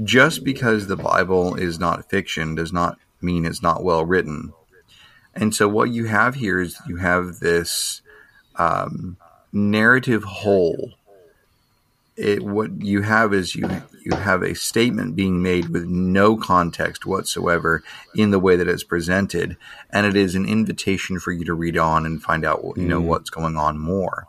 [0.03, 4.53] Just because the Bible is not fiction does not mean it's not well written.
[5.34, 8.03] And so, what you have here is you have this
[8.57, 9.16] um,
[9.53, 10.92] narrative whole
[12.16, 13.68] it, what you have is you
[14.05, 17.82] you have a statement being made with no context whatsoever
[18.14, 19.57] in the way that it's presented,
[19.90, 23.00] and it is an invitation for you to read on and find out you know
[23.00, 23.07] mm.
[23.07, 24.26] what's going on more.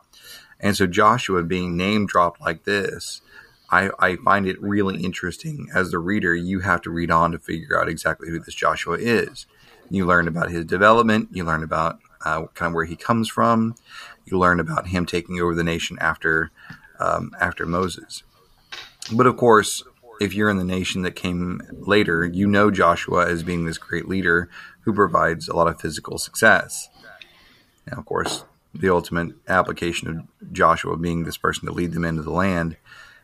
[0.64, 3.22] And so Joshua being name dropped like this,
[3.70, 5.68] I, I find it really interesting.
[5.76, 8.98] As the reader, you have to read on to figure out exactly who this Joshua
[8.98, 9.46] is.
[9.90, 11.30] You learn about his development.
[11.34, 13.76] You learn about uh, kind of where he comes from.
[14.26, 16.52] You learn about him taking over the nation after
[16.98, 18.24] um, after Moses.
[19.12, 19.84] But of course,
[20.22, 24.08] if you're in the nation that came later, you know Joshua as being this great
[24.08, 24.50] leader
[24.82, 26.88] who provides a lot of physical success.
[27.86, 32.24] Now, of course, the ultimate application of Joshua being this person to lead them into
[32.24, 32.78] the land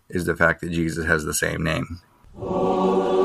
[0.09, 2.01] is the fact that Jesus has the same name.
[2.37, 3.18] so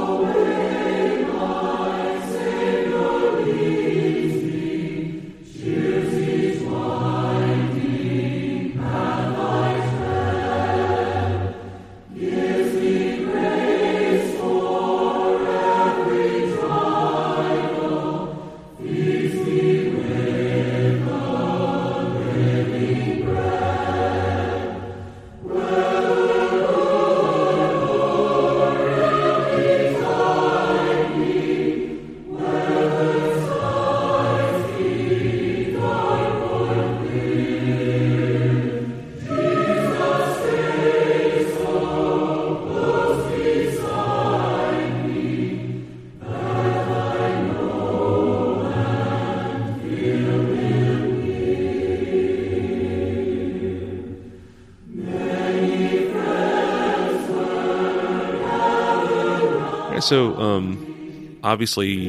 [61.55, 62.09] obviously,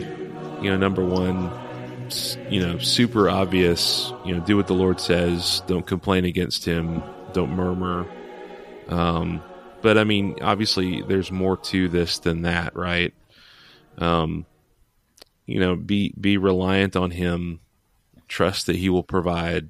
[0.60, 1.52] you know, number one,
[2.50, 4.12] you know, super obvious.
[4.26, 5.62] You know, do what the Lord says.
[5.68, 7.04] Don't complain against Him.
[7.34, 8.08] Don't murmur.
[8.88, 9.44] Um,
[9.84, 13.14] but I mean, obviously, there's more to this than that, right?
[14.00, 14.48] Um,
[15.46, 17.60] you know, be be reliant on Him.
[18.28, 19.70] Trust that He will provide.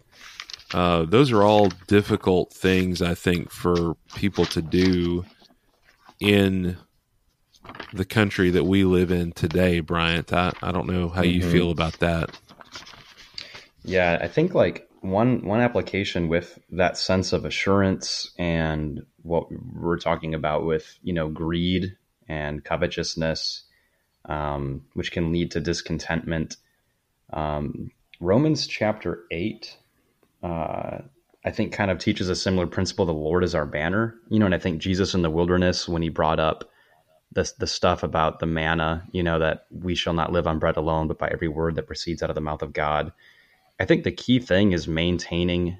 [0.73, 5.25] Uh, those are all difficult things, I think, for people to do
[6.21, 6.77] in
[7.93, 10.33] the country that we live in today, Bryant.
[10.33, 11.51] I, I don't know how you mm-hmm.
[11.51, 12.37] feel about that.
[13.83, 19.99] Yeah, I think like one one application with that sense of assurance and what we're
[19.99, 21.95] talking about with you know greed
[22.27, 23.63] and covetousness,
[24.25, 26.57] um, which can lead to discontentment.
[27.31, 29.77] Um, Romans chapter eight,
[30.41, 30.99] uh,
[31.43, 33.05] I think, kind of teaches a similar principle.
[33.05, 36.01] The Lord is our banner, you know, and I think Jesus in the wilderness when
[36.01, 36.69] he brought up
[37.35, 40.77] the the stuff about the manna, you know, that we shall not live on bread
[40.77, 43.11] alone, but by every word that proceeds out of the mouth of God.
[43.79, 45.77] I think the key thing is maintaining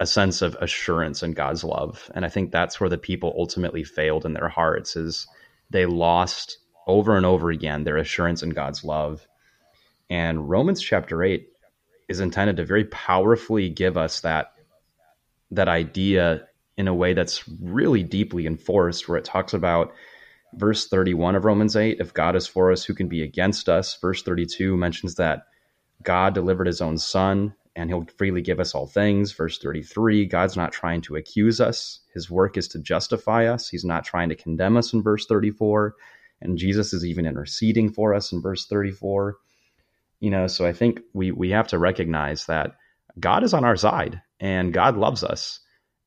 [0.00, 2.10] a sense of assurance in God's love.
[2.14, 5.28] And I think that's where the people ultimately failed in their hearts is
[5.68, 9.28] they lost over and over again their assurance in God's love.
[10.08, 11.46] And Romans chapter 8
[12.08, 14.54] is intended to very powerfully give us that
[15.50, 19.92] that idea in a way that's really deeply enforced where it talks about
[20.54, 23.96] verse 31 of Romans 8, if God is for us, who can be against us?
[23.96, 25.44] Verse 32 mentions that
[26.02, 29.32] God delivered his own son and he'll freely give us all things.
[29.32, 32.00] Verse 33, God's not trying to accuse us.
[32.14, 33.68] His work is to justify us.
[33.68, 35.94] He's not trying to condemn us in verse 34.
[36.40, 39.36] And Jesus is even interceding for us in verse 34.
[40.20, 42.76] You know, so I think we we have to recognize that
[43.18, 45.60] God is on our side and God loves us.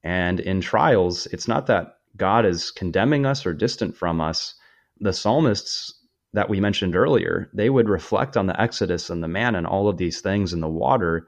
[0.03, 4.55] And in trials, it's not that God is condemning us or distant from us,
[4.99, 5.93] the psalmists
[6.33, 9.87] that we mentioned earlier, they would reflect on the Exodus and the man and all
[9.87, 11.27] of these things in the water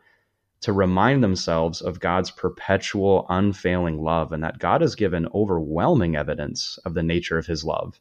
[0.62, 6.80] to remind themselves of God's perpetual, unfailing love and that God has given overwhelming evidence
[6.86, 8.00] of the nature of his love.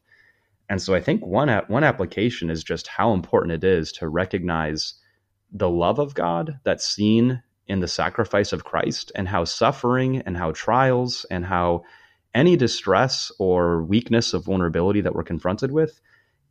[0.67, 4.95] And so I think one, one application is just how important it is to recognize
[5.51, 10.35] the love of God that's seen in the sacrifice of Christ and how suffering and
[10.35, 11.83] how trials and how
[12.35, 15.99] any distress or weakness of vulnerability that we're confronted with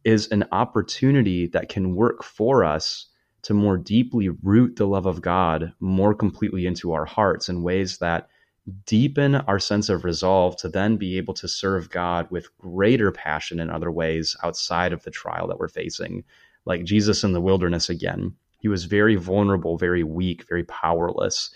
[0.04, 3.06] is an opportunity that can work for us
[3.42, 7.98] to more deeply root the love of God more completely into our hearts in ways
[7.98, 8.28] that
[8.86, 13.60] deepen our sense of resolve to then be able to serve God with greater passion
[13.60, 16.24] in other ways outside of the trial that we're facing.
[16.64, 21.50] Like Jesus in the wilderness again, he was very vulnerable, very weak, very powerless.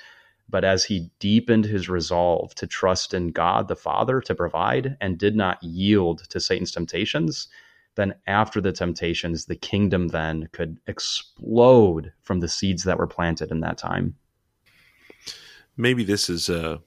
[0.48, 5.18] But as he deepened his resolve to trust in God the Father to provide and
[5.18, 7.48] did not yield to Satan's temptations,
[7.96, 13.50] then after the temptations, the kingdom then could explode from the seeds that were planted
[13.50, 14.14] in that time.
[15.76, 16.80] Maybe this is a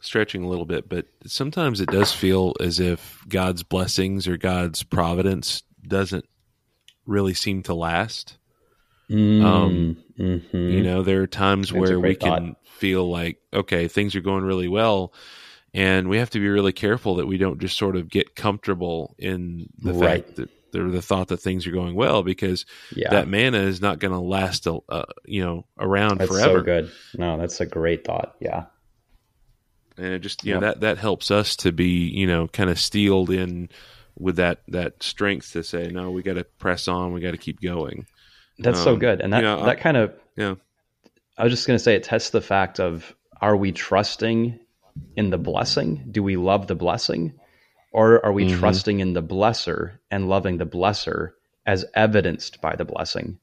[0.00, 4.82] stretching a little bit, but sometimes it does feel as if God's blessings or God's
[4.82, 6.24] providence doesn't
[7.06, 8.37] really seem to last.
[9.10, 10.56] Mm, um, mm-hmm.
[10.56, 12.38] You know, there are times That's where we thought.
[12.38, 15.12] can feel like, okay, things are going really well.
[15.74, 19.14] And we have to be really careful that we don't just sort of get comfortable
[19.18, 20.24] in the right.
[20.24, 23.10] fact that the, the thought that things are going well because yeah.
[23.10, 26.58] that manna is not going to last, uh, you know, around that's forever.
[26.58, 26.92] So good.
[27.16, 28.36] No, that's a great thought.
[28.40, 28.66] Yeah.
[29.96, 30.60] And it just, you yep.
[30.60, 33.68] know, that, that helps us to be, you know, kind of steeled in
[34.18, 37.12] with that, that strength to say, no, we got to press on.
[37.12, 38.06] We got to keep going.
[38.58, 39.20] That's um, so good.
[39.20, 40.54] And that, know, that kind of, yeah,
[41.36, 44.58] I was just going to say it tests the fact of, are we trusting
[45.16, 46.04] in the blessing?
[46.10, 47.34] Do we love the blessing?
[47.92, 48.58] Or are we mm-hmm.
[48.58, 51.30] trusting in the blesser and loving the blesser
[51.64, 53.38] as evidenced by the blessing?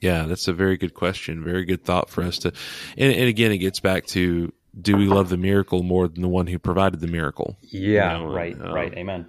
[0.00, 1.42] Yeah, that's a very good question.
[1.42, 2.52] Very good thought for us to.
[2.96, 6.28] And, and again, it gets back to do we love the miracle more than the
[6.28, 7.56] one who provided the miracle?
[7.62, 8.32] Yeah, you know?
[8.32, 8.92] right, uh, right.
[8.94, 9.26] Amen.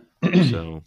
[0.49, 0.83] so,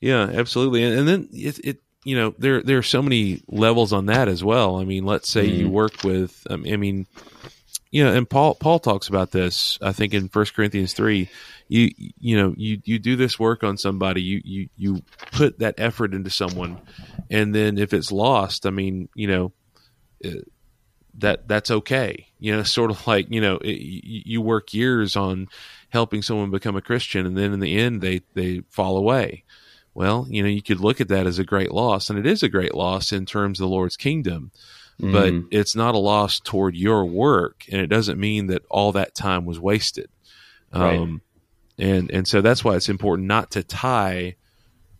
[0.00, 0.82] yeah, absolutely.
[0.82, 4.28] And, and then it, it, you know, there there are so many levels on that
[4.28, 4.76] as well.
[4.76, 5.56] I mean, let's say mm.
[5.56, 5.74] you mm-hmm.
[5.74, 7.06] work with, um, I mean,
[7.90, 9.78] you know, and Paul Paul talks about this.
[9.82, 11.28] I think in First Corinthians three,
[11.68, 15.74] you you know you you do this work on somebody, you you you put that
[15.78, 16.80] effort into someone,
[17.30, 19.52] and then if it's lost, I mean, you know,
[20.24, 20.42] uh,
[21.18, 22.28] that that's okay.
[22.38, 25.48] You know, sort of like you know, it, you work years on
[25.90, 29.44] helping someone become a Christian, and then in the end, they they fall away.
[30.00, 32.42] Well, you know, you could look at that as a great loss, and it is
[32.42, 34.50] a great loss in terms of the Lord's kingdom
[35.00, 35.12] mm.
[35.12, 39.14] but it's not a loss toward your work, and it doesn't mean that all that
[39.14, 40.08] time was wasted.
[40.72, 40.98] Right.
[40.98, 41.22] Um,
[41.78, 44.36] and and so that's why it's important not to tie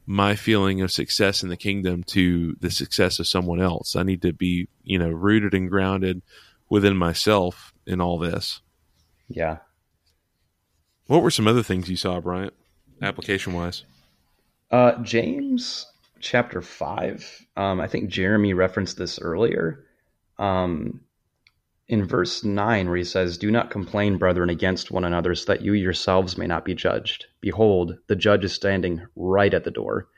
[0.06, 3.94] my feeling of success in the kingdom to the success of someone else.
[3.94, 6.22] I need to be, you know, rooted and grounded
[6.68, 8.60] within myself in all this.
[9.28, 9.58] Yeah.
[11.06, 12.54] What were some other things you saw, Bryant,
[13.02, 13.84] application wise?
[14.70, 15.86] Uh, James
[16.20, 17.46] chapter five.
[17.56, 19.84] Um, I think Jeremy referenced this earlier
[20.38, 21.00] um,
[21.88, 25.62] in verse 9, where he says, Do not complain, brethren, against one another, so that
[25.62, 27.26] you yourselves may not be judged.
[27.40, 30.08] Behold, the judge is standing right at the door.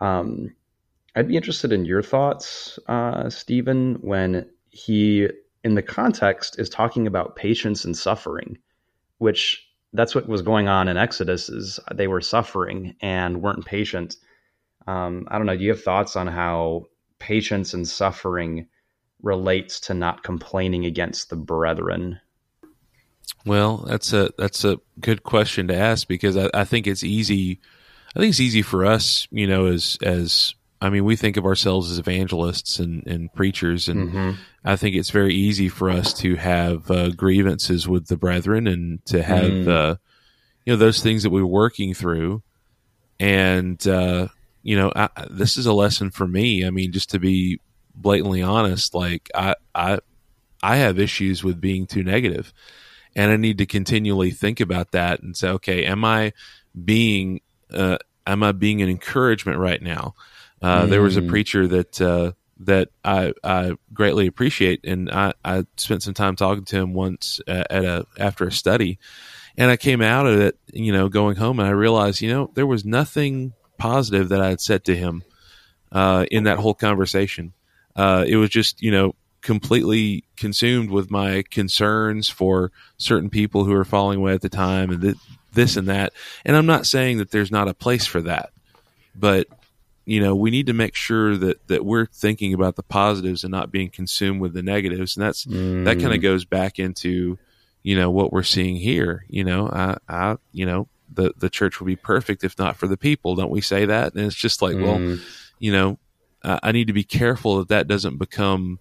[0.00, 0.54] Um,
[1.14, 5.28] I'd be interested in your thoughts, uh, Stephen, when he,
[5.62, 8.56] in the context, is talking about patience and suffering,
[9.18, 14.16] which that's what was going on in Exodus is they were suffering and weren't patient.
[14.86, 15.56] Um, I don't know.
[15.56, 16.86] Do you have thoughts on how
[17.18, 18.68] patience and suffering
[19.22, 22.20] relates to not complaining against the brethren?
[23.44, 27.60] Well, that's a that's a good question to ask because I, I think it's easy.
[28.14, 31.44] I think it's easy for us, you know, as as I mean, we think of
[31.44, 34.30] ourselves as evangelists and, and preachers, and mm-hmm.
[34.64, 39.04] I think it's very easy for us to have uh, grievances with the brethren and
[39.06, 39.68] to have, mm.
[39.68, 39.96] uh,
[40.64, 42.42] you know, those things that we're working through.
[43.18, 44.28] And, uh,
[44.62, 46.64] you know, I, this is a lesson for me.
[46.64, 47.60] I mean, just to be
[47.94, 49.98] blatantly honest, like I I
[50.62, 52.52] I have issues with being too negative,
[53.14, 56.32] and I need to continually think about that and say, okay, am I
[56.84, 57.40] being
[57.72, 60.14] uh, am I being an encouragement right now?
[60.60, 60.90] Uh, mm.
[60.90, 61.28] There was a mm.
[61.28, 66.64] preacher that uh, that I, I greatly appreciate, and I, I spent some time talking
[66.66, 68.98] to him once at a after a study,
[69.56, 72.50] and I came out of it, you know, going home, and I realized, you know,
[72.54, 75.22] there was nothing positive that I had said to him
[75.92, 77.52] uh, in that whole conversation
[77.98, 83.72] uh, it was just you know completely consumed with my concerns for certain people who
[83.72, 85.16] were falling away at the time and th-
[85.52, 86.12] this and that.
[86.44, 88.50] And I'm not saying that there's not a place for that,
[89.14, 89.46] but
[90.08, 93.50] you know we need to make sure that that we're thinking about the positives and
[93.50, 95.16] not being consumed with the negatives.
[95.16, 95.84] And that's mm.
[95.84, 97.38] that kind of goes back into
[97.82, 99.26] you know what we're seeing here.
[99.28, 102.86] You know, I, I you know the the church will be perfect if not for
[102.86, 103.34] the people.
[103.34, 104.14] Don't we say that?
[104.14, 104.82] And it's just like, mm.
[104.82, 105.18] well,
[105.58, 105.98] you know,
[106.42, 108.80] uh, I need to be careful that that doesn't become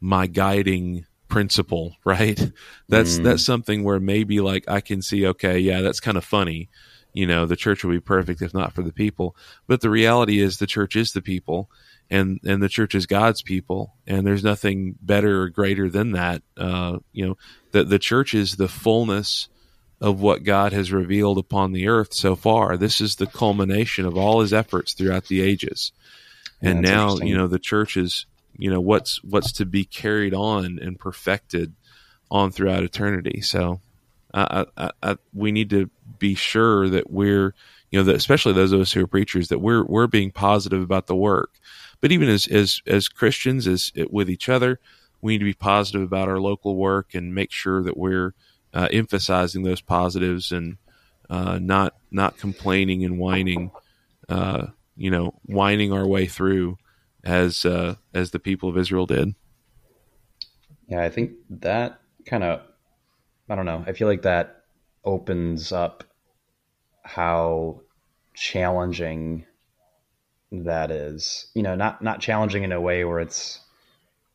[0.00, 2.52] my guiding principle, right?
[2.88, 3.24] That's mm.
[3.24, 6.68] that's something where maybe like I can see, okay, yeah, that's kind of funny.
[7.12, 9.36] You know, the church will be perfect if not for the people.
[9.66, 11.70] But the reality is the church is the people
[12.10, 16.42] and and the church is God's people, and there's nothing better or greater than that.
[16.56, 17.36] Uh, you know,
[17.72, 19.48] that the church is the fullness
[20.00, 22.76] of what God has revealed upon the earth so far.
[22.76, 25.92] This is the culmination of all his efforts throughout the ages
[26.60, 30.34] and yeah, now you know the church is you know what's what's to be carried
[30.34, 31.74] on and perfected
[32.30, 33.80] on throughout eternity so
[34.34, 35.88] I, I, I, we need to
[36.18, 37.54] be sure that we're
[37.90, 40.82] you know that especially those of us who are preachers that we're we're being positive
[40.82, 41.54] about the work
[42.00, 44.78] but even as as as christians as with each other
[45.20, 48.34] we need to be positive about our local work and make sure that we're
[48.72, 50.76] uh, emphasizing those positives and
[51.30, 53.70] uh, not not complaining and whining,
[54.28, 54.66] uh,
[54.96, 56.78] you know, whining our way through
[57.24, 59.34] as uh, as the people of Israel did.
[60.86, 62.62] Yeah, I think that kind of,
[63.48, 63.84] I don't know.
[63.86, 64.57] I feel like that
[65.04, 66.04] opens up
[67.02, 67.80] how
[68.34, 69.46] challenging
[70.52, 71.50] that is.
[71.54, 73.60] You know, not not challenging in a way where it's,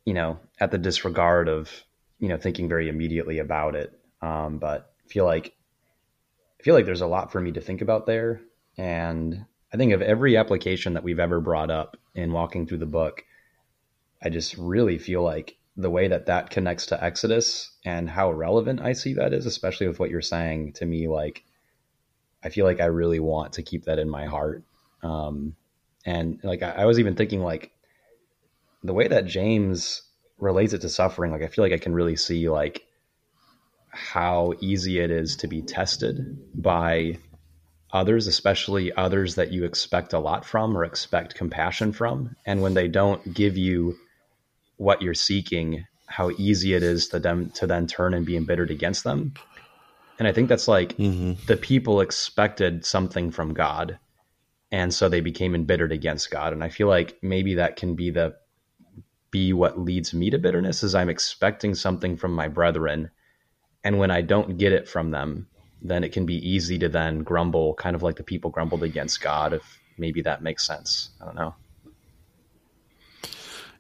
[0.05, 1.71] you know, at the disregard of
[2.19, 3.97] you know thinking very immediately about it.
[4.21, 5.53] Um, but feel like
[6.59, 8.41] I feel like there's a lot for me to think about there,
[8.77, 12.85] and I think of every application that we've ever brought up in walking through the
[12.85, 13.23] book,
[14.21, 18.81] I just really feel like the way that that connects to Exodus and how relevant
[18.81, 21.43] I see that is, especially with what you're saying to me, like
[22.43, 24.63] I feel like I really want to keep that in my heart.
[25.01, 25.55] Um,
[26.05, 27.71] and like I, I was even thinking like
[28.83, 30.03] the way that James
[30.37, 32.85] relates it to suffering, like I feel like I can really see like
[33.89, 37.17] how easy it is to be tested by
[37.91, 42.35] others, especially others that you expect a lot from or expect compassion from.
[42.45, 43.95] And when they don't give you
[44.77, 48.71] what you're seeking, how easy it is to them to then turn and be embittered
[48.71, 49.33] against them.
[50.19, 51.33] And I think that's like mm-hmm.
[51.47, 53.99] the people expected something from God.
[54.71, 56.53] And so they became embittered against God.
[56.53, 58.35] And I feel like maybe that can be the
[59.31, 63.09] be what leads me to bitterness is I'm expecting something from my brethren.
[63.83, 65.47] And when I don't get it from them,
[65.81, 69.21] then it can be easy to then grumble, kind of like the people grumbled against
[69.21, 71.09] God, if maybe that makes sense.
[71.19, 71.55] I don't know.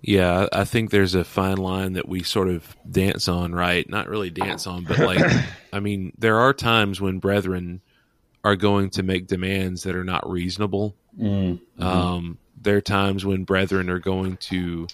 [0.05, 3.89] Yeah, I think there's a fine line that we sort of dance on, right?
[3.89, 5.23] Not really dance on, but like,
[5.73, 7.81] I mean, there are times when brethren
[8.43, 10.93] are going to make demands that are not reasonable.
[11.17, 11.81] Mm-hmm.
[11.81, 14.87] Um, there are times when brethren are going to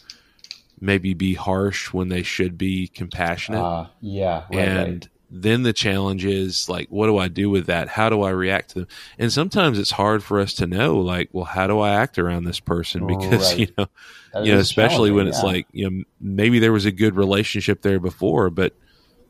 [0.80, 3.64] maybe be harsh when they should be compassionate.
[3.64, 7.68] Uh, yeah, right, and right then the challenge is like what do i do with
[7.68, 7.88] that?
[7.88, 8.88] How do i react to them?
[9.18, 12.46] And sometimes it's hard for us to know like well how do i act around
[12.46, 13.06] this person?
[13.20, 13.60] Because right.
[13.60, 13.88] you know
[14.34, 15.50] that you know especially when it's yeah.
[15.50, 18.74] like you know maybe there was a good relationship there before but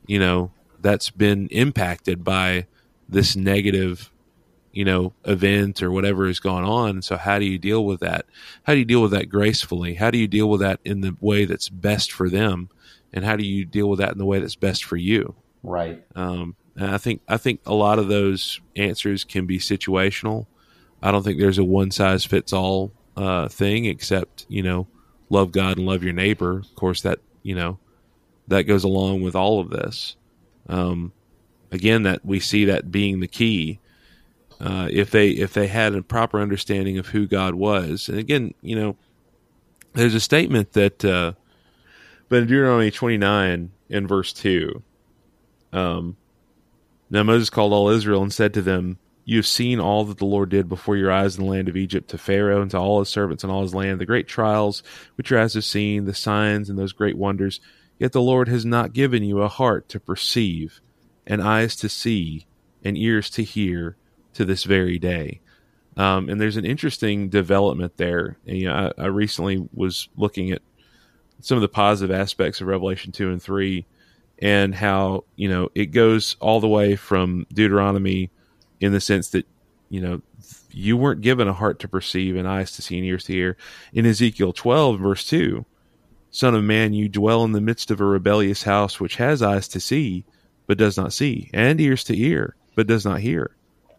[0.06, 2.66] you know that's been impacted by
[3.08, 4.12] this negative
[4.72, 7.02] you know event or whatever has gone on.
[7.02, 8.26] So how do you deal with that?
[8.64, 9.96] How do you deal with that gracefully?
[9.96, 12.70] How do you deal with that in the way that's best for them?
[13.12, 16.04] And how do you deal with that in the way that's best for you Right.
[16.16, 20.48] Um, and I think I think a lot of those answers can be situational.
[21.02, 24.88] I don't think there's a one size fits all uh, thing, except you know,
[25.30, 26.60] love God and love your neighbor.
[26.60, 27.78] Of course, that you know,
[28.48, 30.16] that goes along with all of this.
[30.68, 31.12] Um,
[31.72, 33.80] again, that we see that being the key.
[34.60, 38.54] Uh, if they if they had a proper understanding of who God was, and again,
[38.62, 38.98] you know,
[39.94, 41.34] there's a statement that, uh,
[42.28, 44.84] but in Deuteronomy 29 in verse two,
[45.74, 46.18] um,
[47.10, 50.26] now Moses called all Israel and said to them, You have seen all that the
[50.26, 53.00] Lord did before your eyes in the land of Egypt to Pharaoh and to all
[53.00, 54.84] his servants and all his land, the great trials
[55.16, 57.60] which your eyes have seen, the signs and those great wonders.
[57.98, 60.80] Yet the Lord has not given you a heart to perceive,
[61.28, 62.48] and eyes to see,
[62.84, 63.98] and ears to hear
[64.34, 65.42] to this very day.
[65.98, 68.38] Um, and there's an interesting development there.
[68.48, 70.62] And, you know, I, I recently was looking at
[71.42, 73.86] some of the positive aspects of Revelation 2 and 3
[74.42, 78.32] and how you know it goes all the way from Deuteronomy
[78.80, 79.46] in the sense that
[79.90, 80.22] you know
[80.72, 83.58] you weren't given a heart to perceive and eyes to see and ears to hear.
[83.94, 85.66] In Ezekiel 12 verse 2,
[86.32, 89.68] Son of man, you dwell in the midst of a rebellious house which has eyes
[89.70, 90.26] to see
[90.68, 93.56] but does not see, and ears to hear but does not hear.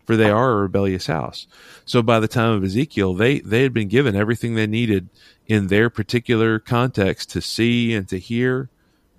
[0.06, 1.46] For they are a rebellious house.
[1.84, 5.08] So by the time of Ezekiel, they, they had been given everything they needed
[5.46, 8.70] in their particular context to see and to hear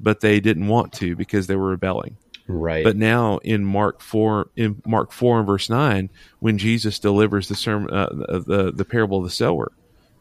[0.02, 2.18] but they didn't want to because they were rebelling.
[2.48, 2.84] Right.
[2.84, 6.10] But now in Mark four, in Mark four and verse nine,
[6.40, 9.72] when Jesus delivers the sermon, uh, the the parable of the sower,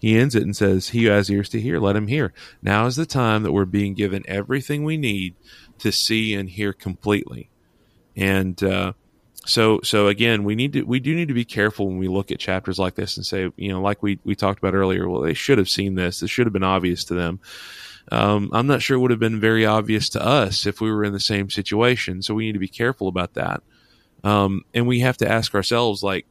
[0.01, 2.33] he ends it and says, "He who has ears to hear, let him hear."
[2.63, 5.35] Now is the time that we're being given everything we need
[5.79, 7.51] to see and hear completely,
[8.15, 8.93] and uh,
[9.47, 12.31] so so again, we need to we do need to be careful when we look
[12.31, 15.09] at chapters like this and say, you know, like we we talked about earlier.
[15.09, 16.21] Well, they should have seen this.
[16.21, 17.41] This should have been obvious to them
[18.11, 21.05] um, I'm not sure it would have been very obvious to us if we were
[21.05, 22.23] in the same situation.
[22.23, 23.63] So we need to be careful about that.
[24.25, 26.27] Um, and we have to ask ourselves, like,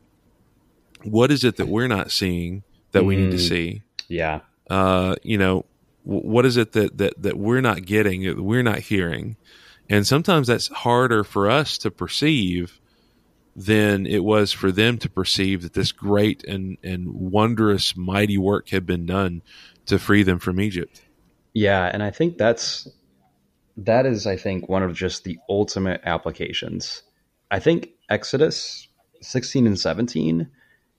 [1.04, 3.48] what is it that we're not seeing that we need to mm-hmm.
[3.48, 3.82] see?
[4.08, 4.42] Yeah.
[4.70, 5.66] Uh, you know,
[6.06, 9.38] w- what is it that, that, that we're not getting, that we're not hearing?
[9.90, 12.80] And sometimes that's harder for us to perceive
[13.56, 18.70] than it was for them to perceive that this great and, and wondrous, mighty work
[18.70, 19.42] had been done
[19.88, 21.02] to free them from Egypt.
[21.54, 22.88] Yeah, and I think that's
[23.78, 27.04] that is, I think, one of just the ultimate applications.
[27.50, 28.88] I think Exodus
[29.22, 30.50] 16 and 17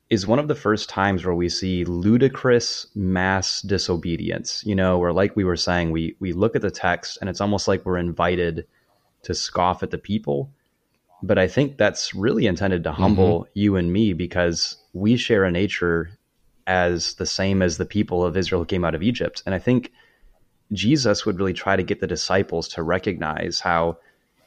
[0.08, 4.62] is one of the first times where we see ludicrous mass disobedience.
[4.66, 7.40] You know, where like we were saying, we we look at the text and it's
[7.40, 8.66] almost like we're invited
[9.22, 10.50] to scoff at the people.
[11.22, 13.50] But I think that's really intended to humble mm-hmm.
[13.54, 16.18] you and me because we share a nature
[16.66, 19.42] as the same as the people of Israel who came out of Egypt.
[19.44, 19.92] And I think
[20.72, 23.98] Jesus would really try to get the disciples to recognize how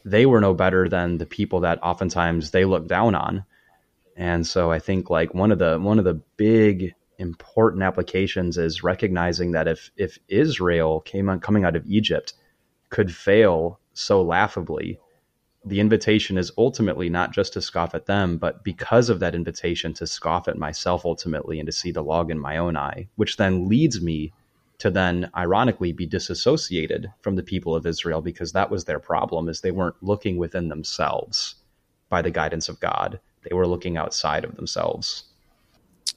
[0.06, 3.46] they were no better than the people that oftentimes they look down on.
[4.16, 8.84] And so I think like one of the one of the big important applications is
[8.84, 12.34] recognizing that if if Israel came on coming out of Egypt
[12.90, 15.00] could fail so laughably,
[15.66, 19.94] the invitation is ultimately not just to scoff at them, but because of that invitation
[19.94, 23.38] to scoff at myself ultimately and to see the log in my own eye, which
[23.38, 24.34] then leads me
[24.80, 29.48] to then ironically be disassociated from the people of Israel because that was their problem
[29.48, 31.56] is they weren't looking within themselves
[32.10, 33.20] by the guidance of God.
[33.48, 35.26] They were looking outside of themselves.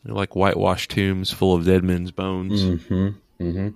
[0.04, 2.62] They're like whitewashed tombs full of dead men's bones.
[2.62, 3.08] Mm-hmm.
[3.42, 3.68] Mm-hmm.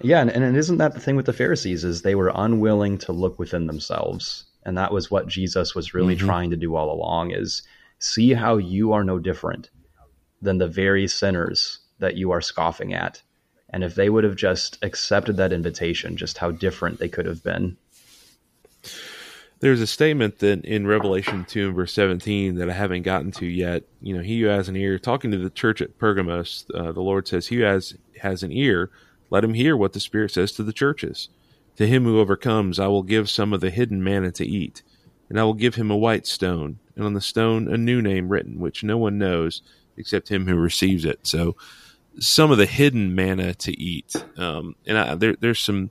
[0.00, 3.12] Yeah, and, and isn't that the thing with the Pharisees is they were unwilling to
[3.12, 6.26] look within themselves and that was what Jesus was really mm-hmm.
[6.26, 7.62] trying to do all along is
[7.98, 9.70] see how you are no different
[10.42, 13.22] than the very sinners that you are scoffing at.
[13.74, 17.42] And if they would have just accepted that invitation, just how different they could have
[17.42, 17.76] been.
[19.58, 23.46] There's a statement that in Revelation 2 and verse 17 that I haven't gotten to
[23.46, 23.82] yet.
[24.00, 27.00] You know, he who has an ear, talking to the church at Pergamos, uh, the
[27.00, 28.92] Lord says, He who has, has an ear,
[29.28, 31.28] let him hear what the Spirit says to the churches.
[31.74, 34.84] To him who overcomes, I will give some of the hidden manna to eat,
[35.28, 38.28] and I will give him a white stone, and on the stone a new name
[38.28, 39.62] written, which no one knows
[39.96, 41.26] except him who receives it.
[41.26, 41.56] So,
[42.18, 45.90] some of the hidden manna to eat, um, and I, there, there's some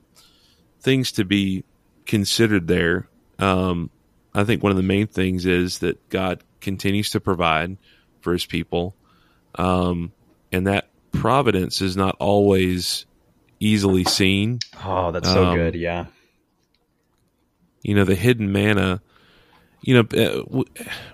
[0.80, 1.64] things to be
[2.06, 3.08] considered there.
[3.38, 3.90] Um,
[4.34, 7.76] I think one of the main things is that God continues to provide
[8.20, 8.96] for His people,
[9.54, 10.12] um,
[10.50, 13.06] and that providence is not always
[13.60, 14.58] easily seen.
[14.84, 15.74] Oh, that's so um, good.
[15.74, 16.06] Yeah.
[17.82, 19.00] You know, the hidden manna,
[19.84, 20.62] you know, uh,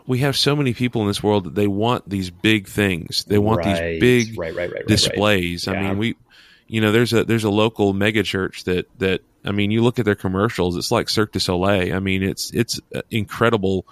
[0.07, 3.25] we have so many people in this world that they want these big things.
[3.25, 4.01] They want right.
[4.01, 5.67] these big right, right, displays.
[5.67, 5.73] Yeah.
[5.73, 6.17] I mean, we,
[6.69, 9.99] you know, there's a, there's a local mega church that, that, I mean, you look
[9.99, 11.95] at their commercials, it's like Cirque du Soleil.
[11.95, 13.87] I mean, it's, it's uh, incredible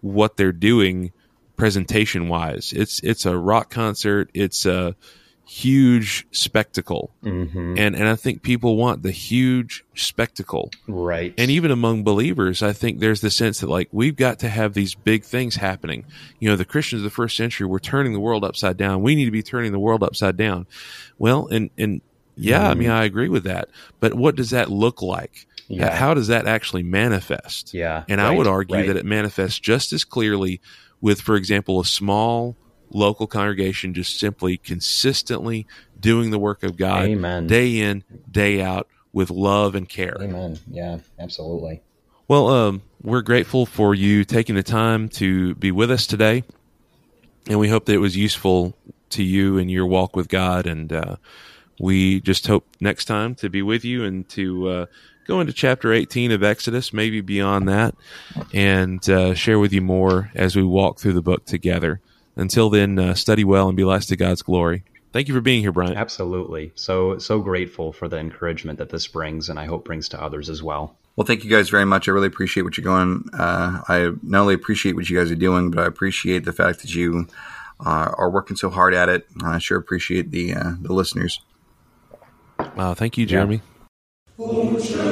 [0.00, 1.12] what they're doing
[1.56, 2.72] presentation wise.
[2.74, 4.30] It's, it's a rock concert.
[4.34, 4.96] It's a,
[5.46, 7.12] huge spectacle.
[7.22, 7.74] Mm-hmm.
[7.78, 10.70] And and I think people want the huge spectacle.
[10.88, 11.34] Right.
[11.36, 14.74] And even among believers, I think there's the sense that like we've got to have
[14.74, 16.04] these big things happening.
[16.40, 19.02] You know, the Christians of the first century were turning the world upside down.
[19.02, 20.66] We need to be turning the world upside down.
[21.18, 22.00] Well, and and
[22.36, 22.70] yeah, mm.
[22.70, 23.68] I mean I agree with that.
[24.00, 25.46] But what does that look like?
[25.68, 25.94] Yeah.
[25.94, 27.72] How does that actually manifest?
[27.72, 28.04] Yeah.
[28.08, 28.86] And right, I would argue right.
[28.86, 30.60] that it manifests just as clearly
[31.00, 32.56] with, for example, a small
[32.90, 35.66] local congregation just simply consistently
[35.98, 37.46] doing the work of God Amen.
[37.46, 40.16] day in, day out with love and care.
[40.20, 40.58] Amen.
[40.70, 41.82] Yeah, absolutely.
[42.26, 46.44] Well, um, we're grateful for you taking the time to be with us today.
[47.48, 48.74] And we hope that it was useful
[49.10, 50.66] to you in your walk with God.
[50.66, 51.16] And uh,
[51.78, 54.86] we just hope next time to be with you and to uh,
[55.26, 57.94] go into chapter 18 of Exodus, maybe beyond that,
[58.52, 62.00] and uh, share with you more as we walk through the book together.
[62.36, 64.84] Until then, uh, study well and be blessed to God's glory.
[65.12, 65.96] Thank you for being here, Brian.
[65.96, 66.72] Absolutely.
[66.74, 70.50] So so grateful for the encouragement that this brings, and I hope brings to others
[70.50, 70.96] as well.
[71.14, 72.08] Well, thank you guys very much.
[72.08, 73.28] I really appreciate what you're going.
[73.32, 76.80] Uh, I not only appreciate what you guys are doing, but I appreciate the fact
[76.80, 77.28] that you
[77.78, 79.26] uh, are working so hard at it.
[79.44, 81.40] I sure appreciate the uh, the listeners.
[82.58, 83.62] Uh, thank you, Jeremy.
[84.36, 85.03] Yeah.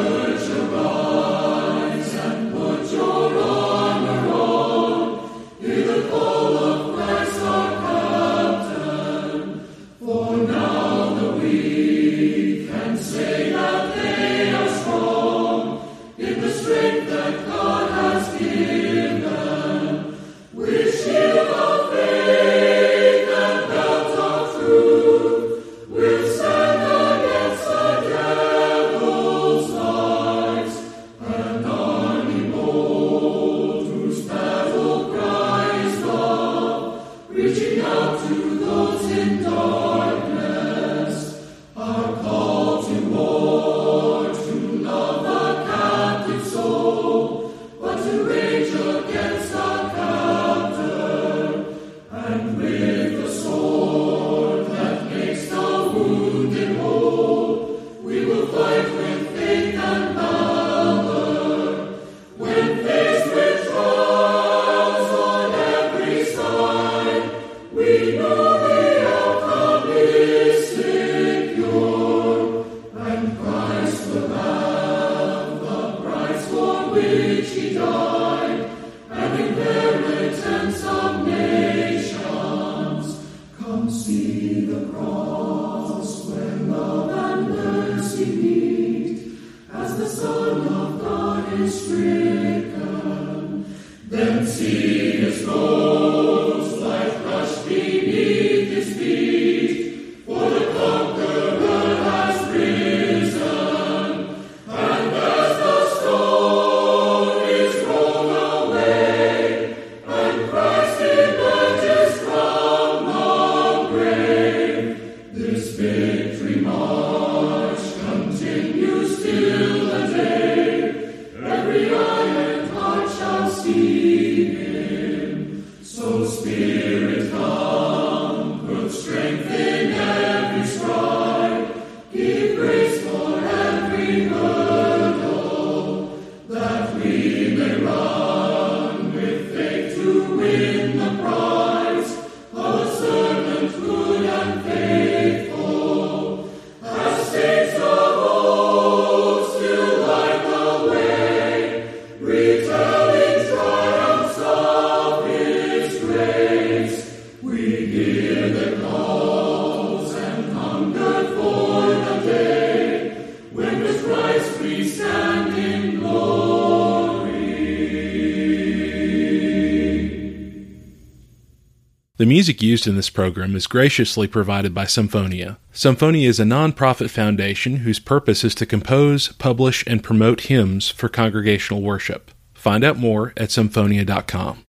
[172.32, 175.58] Music used in this program is graciously provided by Sumphonia.
[175.74, 181.10] Sumphonia is a non-profit foundation whose purpose is to compose, publish, and promote hymns for
[181.10, 182.30] congregational worship.
[182.54, 184.56] Find out more at sumphonia.com.